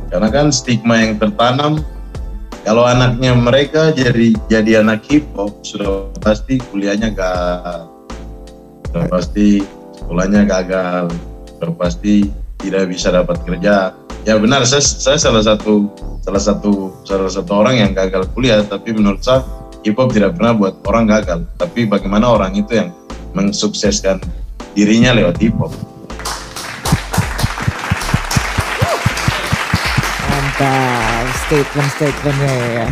karena 0.07 0.31
kan 0.31 0.47
stigma 0.49 1.03
yang 1.03 1.19
tertanam 1.19 1.83
kalau 2.63 2.87
anaknya 2.87 3.35
mereka 3.35 3.91
jadi 3.91 4.31
jadi 4.47 4.79
anak 4.79 5.03
hip 5.11 5.27
hop 5.35 5.51
sudah 5.67 6.07
pasti 6.23 6.63
kuliahnya 6.71 7.11
gak 7.11 7.83
sudah 8.87 9.05
pasti 9.11 9.61
sekolahnya 9.99 10.47
gagal 10.47 11.11
sudah 11.59 11.71
pasti 11.75 12.31
tidak 12.63 12.89
bisa 12.89 13.11
dapat 13.11 13.37
kerja 13.43 13.91
ya 14.23 14.33
benar 14.39 14.63
saya, 14.63 14.81
saya 14.83 15.19
salah 15.19 15.43
satu 15.43 15.91
salah 16.23 16.41
satu 16.41 16.91
salah 17.03 17.31
satu 17.31 17.51
orang 17.55 17.75
yang 17.79 17.91
gagal 17.91 18.27
kuliah 18.31 18.63
tapi 18.63 18.95
menurut 18.95 19.19
saya 19.23 19.43
hip 19.83 19.95
hop 19.95 20.11
tidak 20.11 20.35
pernah 20.35 20.55
buat 20.55 20.79
orang 20.87 21.07
gagal 21.07 21.43
tapi 21.59 21.87
bagaimana 21.87 22.27
orang 22.27 22.55
itu 22.55 22.75
yang 22.75 22.89
mensukseskan 23.31 24.19
dirinya 24.75 25.15
lewat 25.15 25.35
hip 25.39 25.55
hop 25.59 25.71
Mantap, 30.27 31.25
statement-statementnya 31.45 32.55
ya. 32.81 32.85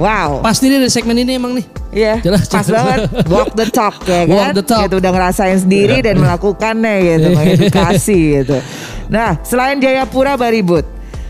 Wow. 0.00 0.40
Pasti 0.40 0.72
nih 0.72 0.80
dari 0.80 0.88
segmen 0.88 1.20
ini 1.20 1.36
emang 1.36 1.52
nih. 1.52 1.77
Iya, 1.88 2.20
Jelas, 2.20 2.44
pas 2.52 2.62
jelas. 2.62 2.84
banget. 2.84 3.00
Walk 3.26 3.56
the 3.56 3.66
talk 3.68 3.96
ya 4.04 4.22
kan. 4.22 4.36
Walk 4.36 4.50
the 4.54 4.64
talk. 4.64 4.80
Gitu 4.84 4.94
udah 5.00 5.08
ngerasain 5.08 5.58
sendiri 5.58 6.04
dan 6.04 6.20
melakukannya 6.20 6.94
gitu, 7.00 7.26
mengedukasi 7.32 8.18
gitu. 8.36 8.56
Nah, 9.08 9.40
selain 9.40 9.80
Jayapura 9.80 10.36
Baribut, 10.36 10.84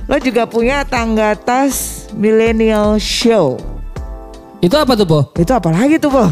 lo 0.05 0.19
juga 0.19 0.51
punya 0.51 0.83
tangga 0.83 1.39
tas 1.39 2.07
Millennial 2.11 2.99
Show. 2.99 3.55
Itu 4.59 4.75
apa 4.75 4.99
tuh 4.99 5.07
po? 5.07 5.21
Itu 5.39 5.55
apa 5.55 5.71
lagi 5.71 5.97
tuh, 5.97 6.11
Po? 6.11 6.27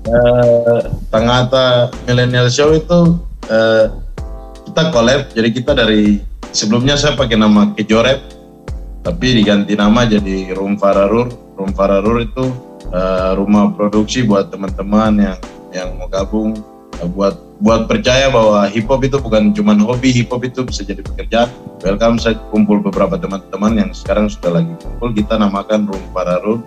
eh 0.00 0.80
Tangata 1.08 1.92
Millennial 2.04 2.48
Show 2.48 2.72
itu 2.72 3.20
eh, 3.46 3.84
kita 4.64 4.88
collab 4.88 5.28
jadi 5.30 5.48
kita 5.50 5.72
dari 5.72 6.24
sebelumnya 6.50 6.96
saya 6.96 7.12
pakai 7.14 7.36
nama 7.36 7.76
Kejorep 7.76 8.16
tapi 9.00 9.36
diganti 9.36 9.76
nama 9.76 10.04
jadi 10.04 10.56
Room 10.56 10.80
Fararur 10.80 11.28
Room 11.52 11.76
Fararur 11.76 12.16
itu 12.16 12.48
eh, 12.90 13.30
rumah 13.38 13.72
produksi 13.74 14.26
buat 14.26 14.50
teman-teman 14.50 15.12
yang 15.18 15.38
yang 15.70 15.88
mau 15.96 16.10
gabung. 16.10 16.58
Eh, 17.00 17.08
buat 17.08 17.38
buat 17.60 17.88
percaya 17.88 18.32
bahwa 18.32 18.64
hip 18.72 18.88
hop 18.88 19.04
itu 19.04 19.20
bukan 19.20 19.52
cuma 19.52 19.76
hobi 19.76 20.10
hip 20.12 20.32
hop 20.32 20.40
itu 20.44 20.64
bisa 20.64 20.80
jadi 20.80 21.04
pekerjaan 21.04 21.52
welcome 21.84 22.16
saya 22.16 22.40
kumpul 22.48 22.80
beberapa 22.80 23.20
teman-teman 23.20 23.76
yang 23.76 23.90
sekarang 23.92 24.28
sudah 24.28 24.60
lagi 24.60 24.72
kumpul. 24.80 25.12
Kita 25.12 25.36
namakan 25.36 25.88
Room 25.88 26.04
Fararur 26.12 26.64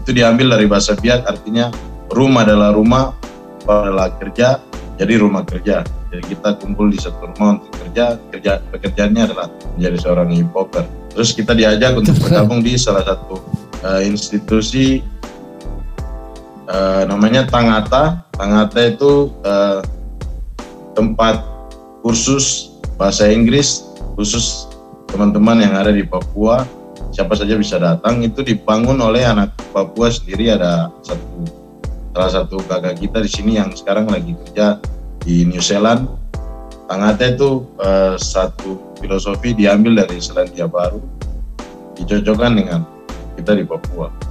itu 0.00 0.10
diambil 0.16 0.56
dari 0.56 0.64
bahasa 0.64 0.96
Biak 0.96 1.28
artinya 1.28 1.68
rumah 2.12 2.44
adalah 2.44 2.72
rumah 2.72 3.12
adalah 3.68 4.10
kerja 4.16 4.60
jadi 5.00 5.16
rumah 5.16 5.48
kerja. 5.48 5.80
Jadi 6.12 6.22
kita 6.36 6.60
kumpul 6.60 6.92
di 6.92 7.00
satu 7.00 7.32
rumah 7.32 7.56
untuk 7.56 7.72
kerja 7.72 8.20
kerja 8.28 8.60
pekerjaannya 8.68 9.22
adalah 9.32 9.48
menjadi 9.78 9.96
seorang 9.96 10.28
hip 10.36 10.52
hopper. 10.52 10.84
Terus 11.16 11.32
kita 11.32 11.56
diajak 11.56 11.96
untuk 11.96 12.20
bergabung 12.20 12.60
di 12.60 12.76
salah 12.76 13.00
satu 13.08 13.40
eh, 13.80 14.04
institusi 14.04 15.00
eh, 16.70 17.02
namanya 17.04 17.44
Tangata. 17.46 18.24
Tangata 18.34 18.80
itu 18.86 19.34
eh, 19.42 19.80
tempat 20.94 21.42
kursus 22.00 22.78
bahasa 22.96 23.28
Inggris 23.28 23.84
khusus 24.16 24.70
teman-teman 25.10 25.60
yang 25.60 25.74
ada 25.76 25.90
di 25.90 26.06
Papua. 26.06 26.64
Siapa 27.10 27.34
saja 27.34 27.58
bisa 27.58 27.76
datang. 27.76 28.22
Itu 28.22 28.46
dibangun 28.46 28.96
oleh 29.02 29.26
anak 29.26 29.52
Papua 29.74 30.08
sendiri. 30.08 30.54
Ada 30.54 30.88
satu 31.02 31.42
salah 32.10 32.30
satu 32.30 32.56
kakak 32.66 32.98
kita 33.02 33.22
di 33.22 33.30
sini 33.30 33.52
yang 33.58 33.70
sekarang 33.74 34.10
lagi 34.10 34.34
kerja 34.46 34.78
di 35.26 35.42
New 35.46 35.60
Zealand. 35.60 36.06
Tangata 36.90 37.22
itu 37.22 37.66
eh, 37.82 38.14
satu 38.18 38.98
filosofi 38.98 39.54
diambil 39.54 40.06
dari 40.06 40.18
Selandia 40.18 40.66
Baru 40.66 40.98
dicocokkan 41.94 42.56
dengan 42.56 42.80
kita 43.38 43.54
di 43.54 43.62
Papua 43.62 44.29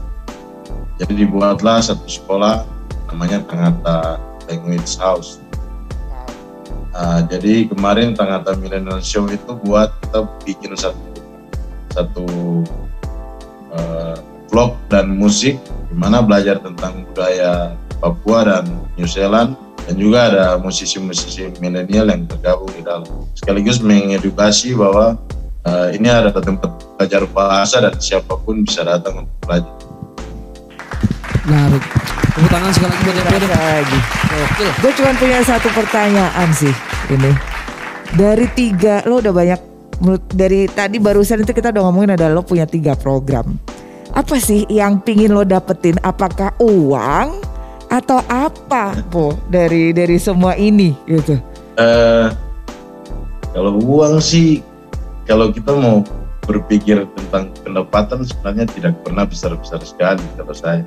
jadi 1.00 1.24
dibuatlah 1.26 1.80
satu 1.80 2.04
sekolah 2.06 2.68
namanya 3.08 3.40
Tangata 3.48 4.20
Language 4.52 5.00
House. 5.00 5.40
Ah, 6.92 7.24
jadi 7.24 7.72
kemarin 7.72 8.12
Tangata 8.12 8.52
Millennial 8.60 9.00
Show 9.00 9.32
itu 9.32 9.56
buat 9.64 9.96
kita 10.04 10.28
bikin 10.44 10.76
satu 10.76 11.00
satu 11.96 12.28
eh, 13.72 14.16
vlog 14.52 14.76
dan 14.92 15.16
musik 15.16 15.56
di 15.88 15.96
mana 15.96 16.20
belajar 16.20 16.60
tentang 16.60 17.08
budaya 17.10 17.74
Papua 18.04 18.44
dan 18.44 18.68
New 19.00 19.08
Zealand. 19.08 19.56
Dan 19.90 19.98
juga 19.98 20.30
ada 20.30 20.46
musisi-musisi 20.62 21.50
milenial 21.58 22.14
yang 22.14 22.30
tergabung 22.30 22.70
di 22.78 22.86
dalam. 22.86 23.10
Sekaligus 23.34 23.82
mengedukasi 23.82 24.78
bahwa 24.78 25.18
eh, 25.66 25.98
ini 25.98 26.12
ada 26.12 26.30
tempat 26.36 26.76
belajar 27.00 27.24
bahasa 27.32 27.82
dan 27.82 27.96
siapa 27.98 28.38
pun 28.38 28.68
bisa 28.68 28.84
datang 28.86 29.26
untuk 29.26 29.38
belajar. 29.48 29.79
Menarik. 31.50 31.84
Tepuk 32.30 32.50
tangan 32.54 32.72
sekali 32.72 32.94
lagi 32.94 33.04
buat 33.04 33.18
Epo 33.18 33.36
deh. 33.42 33.50
lagi. 33.50 34.00
Gokil. 34.30 34.70
Gue 34.86 34.92
cuma 35.02 35.12
punya 35.18 35.40
satu 35.42 35.68
pertanyaan 35.74 36.50
sih 36.54 36.74
ini. 37.10 37.32
Dari 38.14 38.46
tiga, 38.54 39.02
lo 39.10 39.18
udah 39.18 39.34
banyak 39.34 39.60
menurut 40.00 40.24
dari 40.32 40.70
tadi 40.70 41.02
barusan 41.02 41.44
itu 41.44 41.52
kita 41.52 41.74
udah 41.74 41.84
ngomongin 41.90 42.16
ada 42.16 42.30
lo 42.30 42.46
punya 42.46 42.70
tiga 42.70 42.94
program. 42.94 43.58
Apa 44.14 44.38
sih 44.38 44.70
yang 44.70 45.02
pingin 45.02 45.34
lo 45.34 45.42
dapetin? 45.42 45.98
Apakah 46.06 46.54
uang 46.62 47.42
atau 47.90 48.22
apa, 48.30 48.94
po 49.10 49.34
dari 49.50 49.90
dari 49.90 50.22
semua 50.22 50.54
ini 50.54 50.94
gitu? 51.10 51.34
Eh, 51.82 52.28
kalau 53.58 53.82
uang 53.82 54.22
sih, 54.22 54.62
kalau 55.26 55.50
kita 55.50 55.74
mau 55.74 56.06
berpikir 56.46 57.06
tentang 57.18 57.54
pendapatan 57.62 58.26
sebenarnya 58.26 58.66
tidak 58.70 58.94
pernah 59.06 59.26
besar-besar 59.26 59.82
sekali 59.82 60.22
kalau 60.38 60.54
saya. 60.54 60.86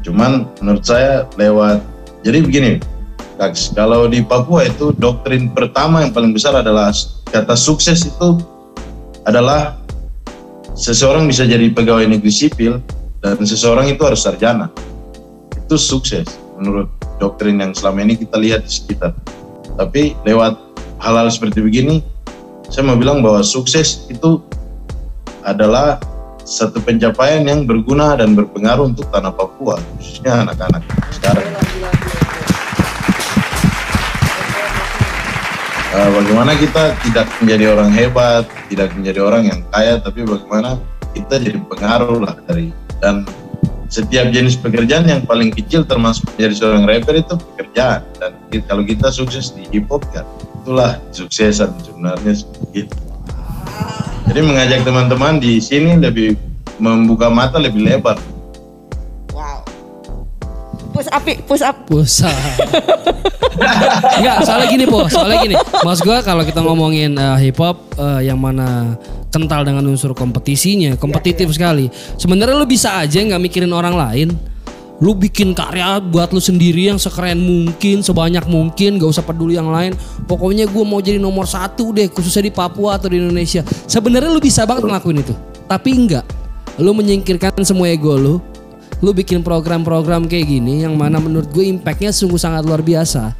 Cuman 0.00 0.48
menurut 0.60 0.84
saya 0.84 1.28
lewat, 1.36 1.84
jadi 2.24 2.40
begini, 2.40 2.72
kalau 3.72 4.04
di 4.04 4.20
Papua 4.20 4.68
itu 4.68 4.92
doktrin 5.00 5.48
pertama 5.52 6.04
yang 6.04 6.12
paling 6.12 6.36
besar 6.36 6.52
adalah 6.60 6.92
kata 7.32 7.56
sukses 7.56 8.04
itu 8.04 8.36
adalah 9.24 9.80
seseorang 10.76 11.24
bisa 11.24 11.48
jadi 11.48 11.72
pegawai 11.72 12.04
negeri 12.04 12.32
sipil 12.32 12.84
dan 13.24 13.40
seseorang 13.40 13.88
itu 13.88 14.00
harus 14.04 14.20
sarjana. 14.24 14.68
Itu 15.56 15.80
sukses 15.80 16.26
menurut 16.60 16.88
doktrin 17.16 17.60
yang 17.60 17.72
selama 17.72 18.04
ini 18.04 18.20
kita 18.20 18.36
lihat 18.36 18.64
di 18.64 18.72
sekitar. 18.72 19.16
Tapi 19.76 20.16
lewat 20.28 20.56
hal-hal 21.00 21.28
seperti 21.32 21.64
begini, 21.64 22.04
saya 22.68 22.84
mau 22.84 22.96
bilang 23.00 23.24
bahwa 23.24 23.40
sukses 23.40 24.04
itu 24.12 24.44
adalah 25.44 25.96
satu 26.50 26.82
pencapaian 26.82 27.46
yang 27.46 27.62
berguna 27.62 28.18
dan 28.18 28.34
berpengaruh 28.34 28.90
untuk 28.90 29.06
tanah 29.14 29.30
Papua, 29.30 29.78
khususnya 29.94 30.42
anak-anak 30.42 30.82
sekarang. 31.14 31.46
Eh, 35.90 36.10
bagaimana 36.10 36.58
kita 36.58 36.98
tidak 37.06 37.30
menjadi 37.38 37.64
orang 37.70 37.90
hebat, 37.94 38.44
tidak 38.66 38.90
menjadi 38.98 39.20
orang 39.22 39.42
yang 39.46 39.60
kaya, 39.70 40.02
tapi 40.02 40.26
bagaimana 40.26 40.74
kita 41.14 41.38
jadi 41.38 41.58
pengaruh 41.70 42.18
lah 42.18 42.34
dari 42.50 42.74
dan 42.98 43.22
setiap 43.90 44.30
jenis 44.30 44.54
pekerjaan 44.54 45.06
yang 45.06 45.22
paling 45.26 45.50
kecil 45.50 45.82
termasuk 45.82 46.26
menjadi 46.34 46.54
seorang 46.62 46.84
rapper 46.86 47.14
itu 47.18 47.34
pekerjaan 47.34 48.06
dan 48.22 48.32
kalau 48.70 48.86
kita 48.86 49.10
sukses 49.10 49.50
di 49.50 49.66
hip 49.74 49.90
hop 49.90 50.06
kan 50.14 50.22
itulah 50.62 50.94
suksesan 51.10 51.74
sebenarnya 51.82 52.38
seperti 52.38 52.86
itu. 52.86 52.96
Jadi 54.30 54.46
mengajak 54.46 54.86
teman-teman 54.86 55.42
di 55.42 55.58
sini 55.58 55.98
lebih 55.98 56.38
membuka 56.78 57.26
mata 57.26 57.58
lebih 57.58 57.82
lebar. 57.82 58.14
Wow. 59.34 59.66
Push 60.94 61.10
up, 61.10 61.26
push 61.50 61.64
up. 61.66 61.76
Busa. 61.90 62.30
Enggak, 64.22 64.46
soalnya 64.46 64.68
gini 64.70 64.86
po, 64.86 65.10
soalnya 65.10 65.42
gini. 65.42 65.58
Mas 65.82 65.98
gua 65.98 66.22
kalau 66.22 66.46
kita 66.46 66.62
ngomongin 66.62 67.18
eh, 67.18 67.36
hip 67.42 67.58
hop 67.58 67.90
eh, 67.98 68.30
yang 68.30 68.38
mana 68.38 68.94
kental 69.34 69.66
dengan 69.66 69.82
unsur 69.90 70.14
kompetisinya, 70.14 70.94
kompetitif 70.94 71.50
sekali. 71.50 71.90
Sebenarnya 72.14 72.54
lu 72.54 72.70
bisa 72.70 73.02
aja 73.02 73.18
nggak 73.18 73.42
mikirin 73.42 73.74
orang 73.74 73.98
lain. 73.98 74.30
Lu 75.00 75.16
bikin 75.16 75.56
karya 75.56 75.96
buat 75.96 76.28
lu 76.28 76.38
sendiri 76.38 76.92
yang 76.92 77.00
sekeren 77.00 77.40
mungkin, 77.40 78.04
sebanyak 78.04 78.44
mungkin, 78.44 79.00
gak 79.00 79.10
usah 79.16 79.24
peduli 79.24 79.56
yang 79.56 79.72
lain. 79.72 79.96
Pokoknya 80.28 80.68
gue 80.68 80.84
mau 80.84 81.00
jadi 81.00 81.16
nomor 81.16 81.48
satu 81.48 81.96
deh, 81.96 82.12
khususnya 82.12 82.44
di 82.44 82.52
Papua 82.52 83.00
atau 83.00 83.08
di 83.08 83.16
Indonesia. 83.16 83.64
Sebenarnya 83.88 84.28
lu 84.28 84.38
bisa 84.38 84.68
banget 84.68 84.84
ngelakuin 84.84 85.24
itu, 85.24 85.32
tapi 85.64 85.96
enggak. 85.96 86.24
Lu 86.76 86.92
menyingkirkan 86.92 87.64
semua 87.64 87.88
ego 87.88 88.12
lu. 88.14 88.36
Lu 89.00 89.16
bikin 89.16 89.40
program-program 89.40 90.28
kayak 90.28 90.44
gini 90.44 90.84
yang 90.84 90.92
mana 90.92 91.16
menurut 91.16 91.48
gue 91.48 91.64
impactnya 91.64 92.12
sungguh 92.12 92.36
sangat 92.36 92.68
luar 92.68 92.84
biasa. 92.84 93.32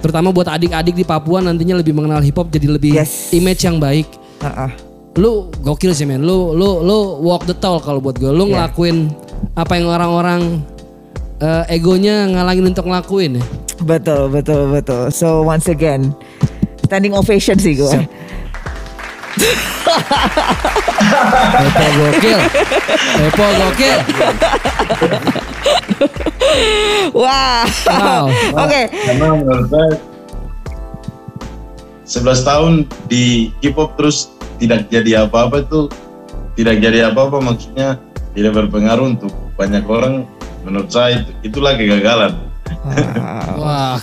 Terutama 0.00 0.32
buat 0.32 0.48
adik-adik 0.48 0.96
di 0.96 1.04
Papua 1.04 1.38
nantinya 1.38 1.76
lebih 1.76 1.92
mengenal 1.92 2.18
hip 2.18 2.34
hop 2.34 2.48
jadi 2.48 2.72
lebih 2.72 2.96
Yes. 2.96 3.30
image 3.30 3.62
yang 3.62 3.76
baik 3.78 4.08
Ah, 4.40 4.66
ah. 4.66 4.70
lu 5.14 5.46
gokil 5.62 5.94
sih 5.94 6.02
men 6.02 6.24
lu 6.24 6.50
lu 6.50 6.82
lu 6.82 7.22
walk 7.22 7.46
the 7.46 7.54
talk 7.54 7.86
kalau 7.86 8.02
buat 8.02 8.18
gue 8.18 8.26
lu 8.26 8.50
Iya. 8.50 8.66
ngelakuin 8.66 9.12
apa 9.52 9.72
yang 9.76 9.88
orang-orang 9.90 10.62
eh, 11.42 11.74
egonya 11.76 12.30
ngalangin 12.30 12.72
untuk 12.72 12.86
ngelakuin 12.88 13.38
ya 13.40 13.44
Betul, 13.82 14.30
betul, 14.30 14.70
betul. 14.70 15.10
So 15.10 15.42
once 15.42 15.66
again, 15.66 16.14
standing 16.86 17.18
ovation 17.18 17.58
sih 17.58 17.74
gue. 17.74 18.06
Epo 21.42 21.84
gokil 21.98 22.38
Epo 23.26 23.46
gokil 23.58 23.96
Wah. 27.16 27.64
Wow. 27.88 28.24
Oke. 28.62 28.82
Karena 28.92 29.26
menurut 29.34 29.66
saya 29.72 29.90
11 32.06 32.44
tahun 32.44 32.72
di 33.08 33.50
hip 33.64 33.74
hop 33.80 33.96
terus 33.98 34.30
tidak 34.60 34.86
jadi 34.92 35.26
apa-apa 35.26 35.64
itu 35.64 35.88
tidak 36.54 36.76
jadi 36.84 37.10
apa-apa 37.10 37.40
maksudnya 37.40 37.96
tidak 38.32 38.52
berpengaruh 38.54 39.06
untuk 39.12 39.32
banyak 39.54 39.84
orang 39.84 40.24
menurut 40.62 40.88
saya 40.88 41.20
itu, 41.20 41.52
itulah 41.52 41.74
kegagalan. 41.74 42.32
wah 43.56 43.98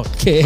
oke 0.00 0.40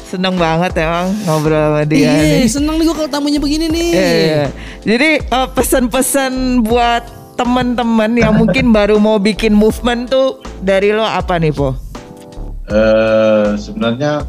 Seneng 0.00 0.40
banget 0.40 0.72
emang 0.80 1.12
ngobrol 1.28 1.60
sama 1.60 1.82
dia. 1.84 2.08
iya 2.08 2.40
nih. 2.40 2.48
seneng 2.48 2.80
nih 2.80 2.84
gue 2.88 2.96
kalau 2.96 3.10
tamunya 3.12 3.36
begini 3.36 3.68
nih 3.68 3.88
Iya, 3.92 4.08
iya. 4.08 4.44
Jadi 4.80 5.08
eh, 5.20 5.48
pesan-pesan 5.52 6.32
buat 6.64 7.04
teman-teman 7.36 8.16
yang 8.16 8.32
mungkin 8.40 8.72
baru 8.72 8.96
mau 8.96 9.20
bikin 9.20 9.52
movement 9.52 10.08
tuh 10.08 10.40
dari 10.64 10.90
lo 10.90 11.04
apa 11.04 11.36
nih 11.36 11.52
po? 11.52 11.76
Eh, 12.68 13.48
sebenarnya 13.56 14.24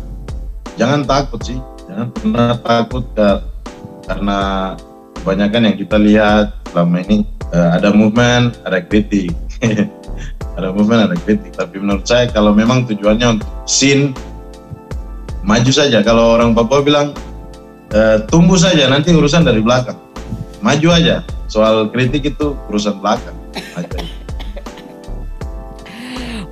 jangan 0.75 1.03
takut 1.03 1.39
sih, 1.41 1.59
jangan 1.87 2.07
pernah 2.11 2.51
takut 2.55 3.03
Kak. 3.11 3.39
karena 4.03 4.39
kebanyakan 5.15 5.61
yang 5.63 5.77
kita 5.77 5.95
lihat 5.95 6.45
selama 6.67 6.97
ini 7.03 7.23
eh, 7.53 7.69
ada 7.79 7.89
movement, 7.93 8.57
ada 8.65 8.81
kritik, 8.83 9.33
ada 10.57 10.69
movement, 10.73 11.11
ada 11.11 11.15
kritik. 11.17 11.53
Tapi 11.55 11.79
menurut 11.81 12.05
saya 12.05 12.29
kalau 12.29 12.51
memang 12.53 12.85
tujuannya 12.85 13.39
untuk 13.39 13.49
scene 13.69 14.13
maju 15.43 15.71
saja. 15.71 16.03
Kalau 16.03 16.35
orang 16.37 16.53
Papua 16.53 16.83
bilang 16.83 17.15
eh, 17.95 18.21
tumbuh 18.27 18.59
saja, 18.59 18.89
nanti 18.91 19.15
urusan 19.15 19.45
dari 19.45 19.63
belakang. 19.63 19.97
Maju 20.59 20.89
aja. 20.91 21.23
Soal 21.49 21.89
kritik 21.89 22.35
itu 22.35 22.53
urusan 22.69 22.99
belakang. 23.01 23.35
Maju 23.73 23.93
aja. 23.97 24.18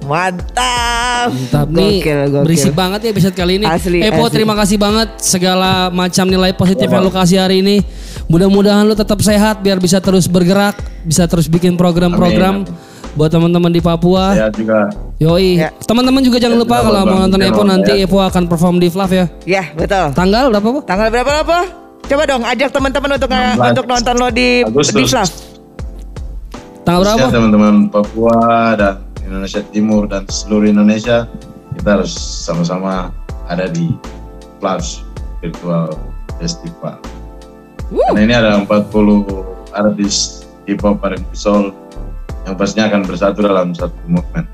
Mantap. 0.08 1.28
Mantap 1.30 1.68
nih 1.70 2.00
Gokil, 2.00 2.20
gokil. 2.26 2.44
berisik 2.48 2.74
banget 2.74 3.00
ya 3.04 3.10
episode 3.12 3.36
kali 3.36 3.60
ini. 3.60 3.66
Asli, 3.66 4.00
Epo 4.00 4.24
asli. 4.24 4.34
terima 4.34 4.56
kasih 4.56 4.78
banget 4.78 5.10
segala 5.20 5.92
macam 5.92 6.26
nilai 6.26 6.52
positif 6.52 6.88
yang 6.88 7.04
lu 7.04 7.12
kasih 7.12 7.38
hari 7.38 7.60
ini. 7.60 7.84
Mudah-mudahan 8.26 8.84
lu 8.84 8.94
tetap 8.94 9.20
sehat 9.20 9.60
biar 9.60 9.78
bisa 9.78 10.00
terus 10.00 10.26
bergerak, 10.26 10.76
bisa 11.04 11.24
terus 11.26 11.46
bikin 11.46 11.76
program-program 11.76 12.64
Amin, 12.64 12.72
buat 13.14 13.28
teman-teman 13.28 13.68
di 13.68 13.80
Papua. 13.80 14.32
Saya 14.32 14.50
juga 14.50 14.88
Yoi. 15.18 15.58
Ya. 15.58 15.70
Teman-teman 15.82 16.22
juga 16.22 16.38
jangan 16.38 16.58
lupa 16.58 16.78
Ya, 16.78 16.84
kalau 16.84 17.00
mau 17.04 17.18
nonton 17.20 17.40
Ya, 17.40 17.50
Epo 17.50 17.62
nanti 17.64 17.92
Ya. 17.94 18.06
Epo 18.06 18.18
akan 18.18 18.44
perform 18.46 18.78
di 18.78 18.88
Flav 18.88 19.10
ya. 19.10 19.26
Ya 19.44 19.64
betul. 19.74 20.14
Tanggal 20.14 20.48
berapa, 20.48 20.68
Po? 20.68 20.80
Tanggal 20.82 21.08
berapa 21.10 21.32
po? 21.42 21.60
Coba 22.08 22.24
dong 22.24 22.44
ajak 22.46 22.70
teman-teman 22.72 23.10
untuk 23.18 23.28
16 23.28 23.72
untuk 23.74 23.86
nonton 23.86 24.16
lo 24.16 24.28
di 24.30 24.64
Agustus. 24.64 24.94
di 24.94 25.04
Flav. 25.06 25.28
Tanggal 26.84 27.02
berapa? 27.04 27.26
Teman-teman 27.28 27.74
Papua 27.90 28.40
dan 28.74 28.96
Indonesia 29.28 29.62
Timur 29.70 30.08
dan 30.08 30.24
seluruh 30.26 30.72
Indonesia 30.72 31.28
kita 31.76 32.00
harus 32.00 32.16
sama-sama 32.16 33.12
ada 33.46 33.68
di 33.68 33.92
Flash 34.58 35.04
Virtual 35.44 35.92
Festival. 36.40 36.98
Karena 37.92 38.20
ini 38.24 38.34
ada 38.34 38.58
40 38.64 39.72
artis 39.76 40.48
hip 40.66 40.82
hop 40.82 41.04
R&B 41.04 41.24
soul 41.32 41.76
yang 42.48 42.56
pastinya 42.56 42.88
akan 42.88 43.02
bersatu 43.04 43.44
dalam 43.44 43.76
satu 43.76 43.96
movement. 44.08 44.48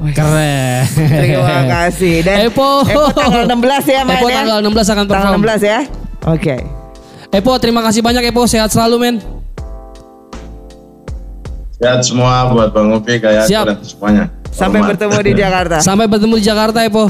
Keren. 0.00 0.84
Terima 0.96 1.60
kasih. 1.84 2.24
Dan 2.24 2.48
Epo. 2.48 2.80
tanggal 3.12 3.44
16 3.44 3.84
ya 3.84 4.00
Epo 4.00 4.26
ya? 4.28 4.36
tanggal 4.40 4.58
16 4.64 4.72
akan 4.72 5.04
Tanggal 5.04 5.08
perform. 5.08 5.40
16 5.44 5.60
ya. 5.68 5.80
Oke. 6.24 6.56
Epo 7.30 7.52
terima 7.60 7.80
kasih 7.84 8.00
banyak 8.00 8.32
Epo, 8.32 8.48
sehat 8.48 8.72
selalu 8.72 8.96
men. 8.96 9.16
Sehat 11.80 12.04
semua 12.04 12.52
buat 12.52 12.68
Bang 12.70 12.92
Opi, 12.92 13.16
kayak 13.16 13.48
Siap. 13.48 13.64
dan 13.64 13.76
semuanya. 13.80 14.24
Sampai 14.50 14.78
Hormat. 14.78 15.00
bertemu 15.00 15.16
di 15.18 15.32
Jakarta. 15.32 15.76
Sampai 15.88 16.04
bertemu 16.06 16.34
di 16.36 16.44
Jakarta 16.44 16.78
Epo. 16.84 17.04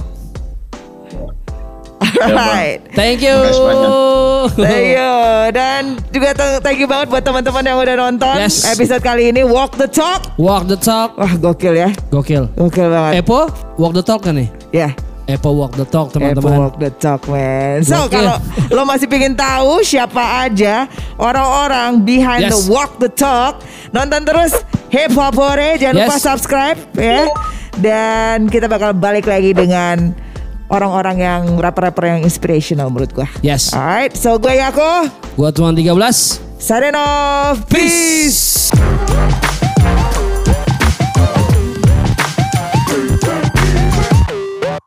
Alright. 2.21 2.85
Thank 2.93 3.21
you. 3.21 3.35
Thank 4.55 4.87
you 4.93 5.11
Dan 5.51 5.83
juga 6.09 6.33
th- 6.33 6.61
thank 6.61 6.77
you 6.77 6.87
banget 6.87 7.09
buat 7.09 7.21
teman-teman 7.21 7.61
yang 7.61 7.77
udah 7.77 7.97
nonton 7.99 8.37
Yes. 8.39 8.65
episode 8.65 9.01
kali 9.01 9.29
ini 9.29 9.43
Walk 9.43 9.75
the 9.75 9.89
Talk. 9.89 10.37
Walk 10.37 10.65
the 10.65 10.77
talk. 10.77 11.17
Wah 11.17 11.33
gokil 11.35 11.75
ya, 11.75 11.91
Gokil. 12.09 12.49
gokil 12.55 12.89
banget. 12.89 13.21
Epo, 13.21 13.49
walk 13.75 13.93
the 13.93 14.01
talk 14.01 14.23
kan 14.23 14.37
nih? 14.37 14.49
Ya, 14.71 14.93
Epo 15.31 15.55
walk 15.55 15.75
the 15.75 15.85
talk 15.85 16.11
Apple 16.11 16.21
teman-teman. 16.35 16.59
Walk 16.59 16.75
the 16.77 16.91
Talk 16.93 17.23
man. 17.27 17.81
So 17.83 18.05
Gokil. 18.05 18.13
kalau 18.13 18.37
lo 18.69 18.83
masih 18.83 19.07
pengen 19.07 19.33
tahu 19.33 19.81
siapa 19.81 20.19
aja 20.43 20.91
orang-orang 21.17 22.03
behind 22.03 22.45
Yes. 22.45 22.53
the 22.53 22.61
Walk 22.67 22.99
the 22.99 23.09
Talk, 23.09 23.63
nonton 23.91 24.23
terus 24.23 24.53
Hip 24.89 25.15
Hop 25.15 25.35
Hore. 25.35 25.77
Jangan 25.77 25.95
Yes. 25.95 26.05
lupa 26.05 26.17
subscribe 26.19 26.79
ya. 26.93 27.31
Dan 27.77 28.47
kita 28.47 28.67
bakal 28.67 28.93
balik 28.93 29.25
lagi 29.25 29.51
dengan 29.51 30.13
orang-orang 30.67 31.17
yang 31.19 31.43
rapper-rapper 31.57 32.05
yang 32.09 32.21
inspirational 32.21 32.91
menurut 32.91 33.11
gua. 33.11 33.27
Yes. 33.41 33.71
Alright, 33.71 34.15
so 34.15 34.37
gue 34.37 34.55
Yako, 34.55 35.09
Gua 35.35 35.51
tuan 35.51 35.73
13. 35.73 36.39
signing 36.59 36.95
off. 36.95 37.65
Peace. 37.67 38.71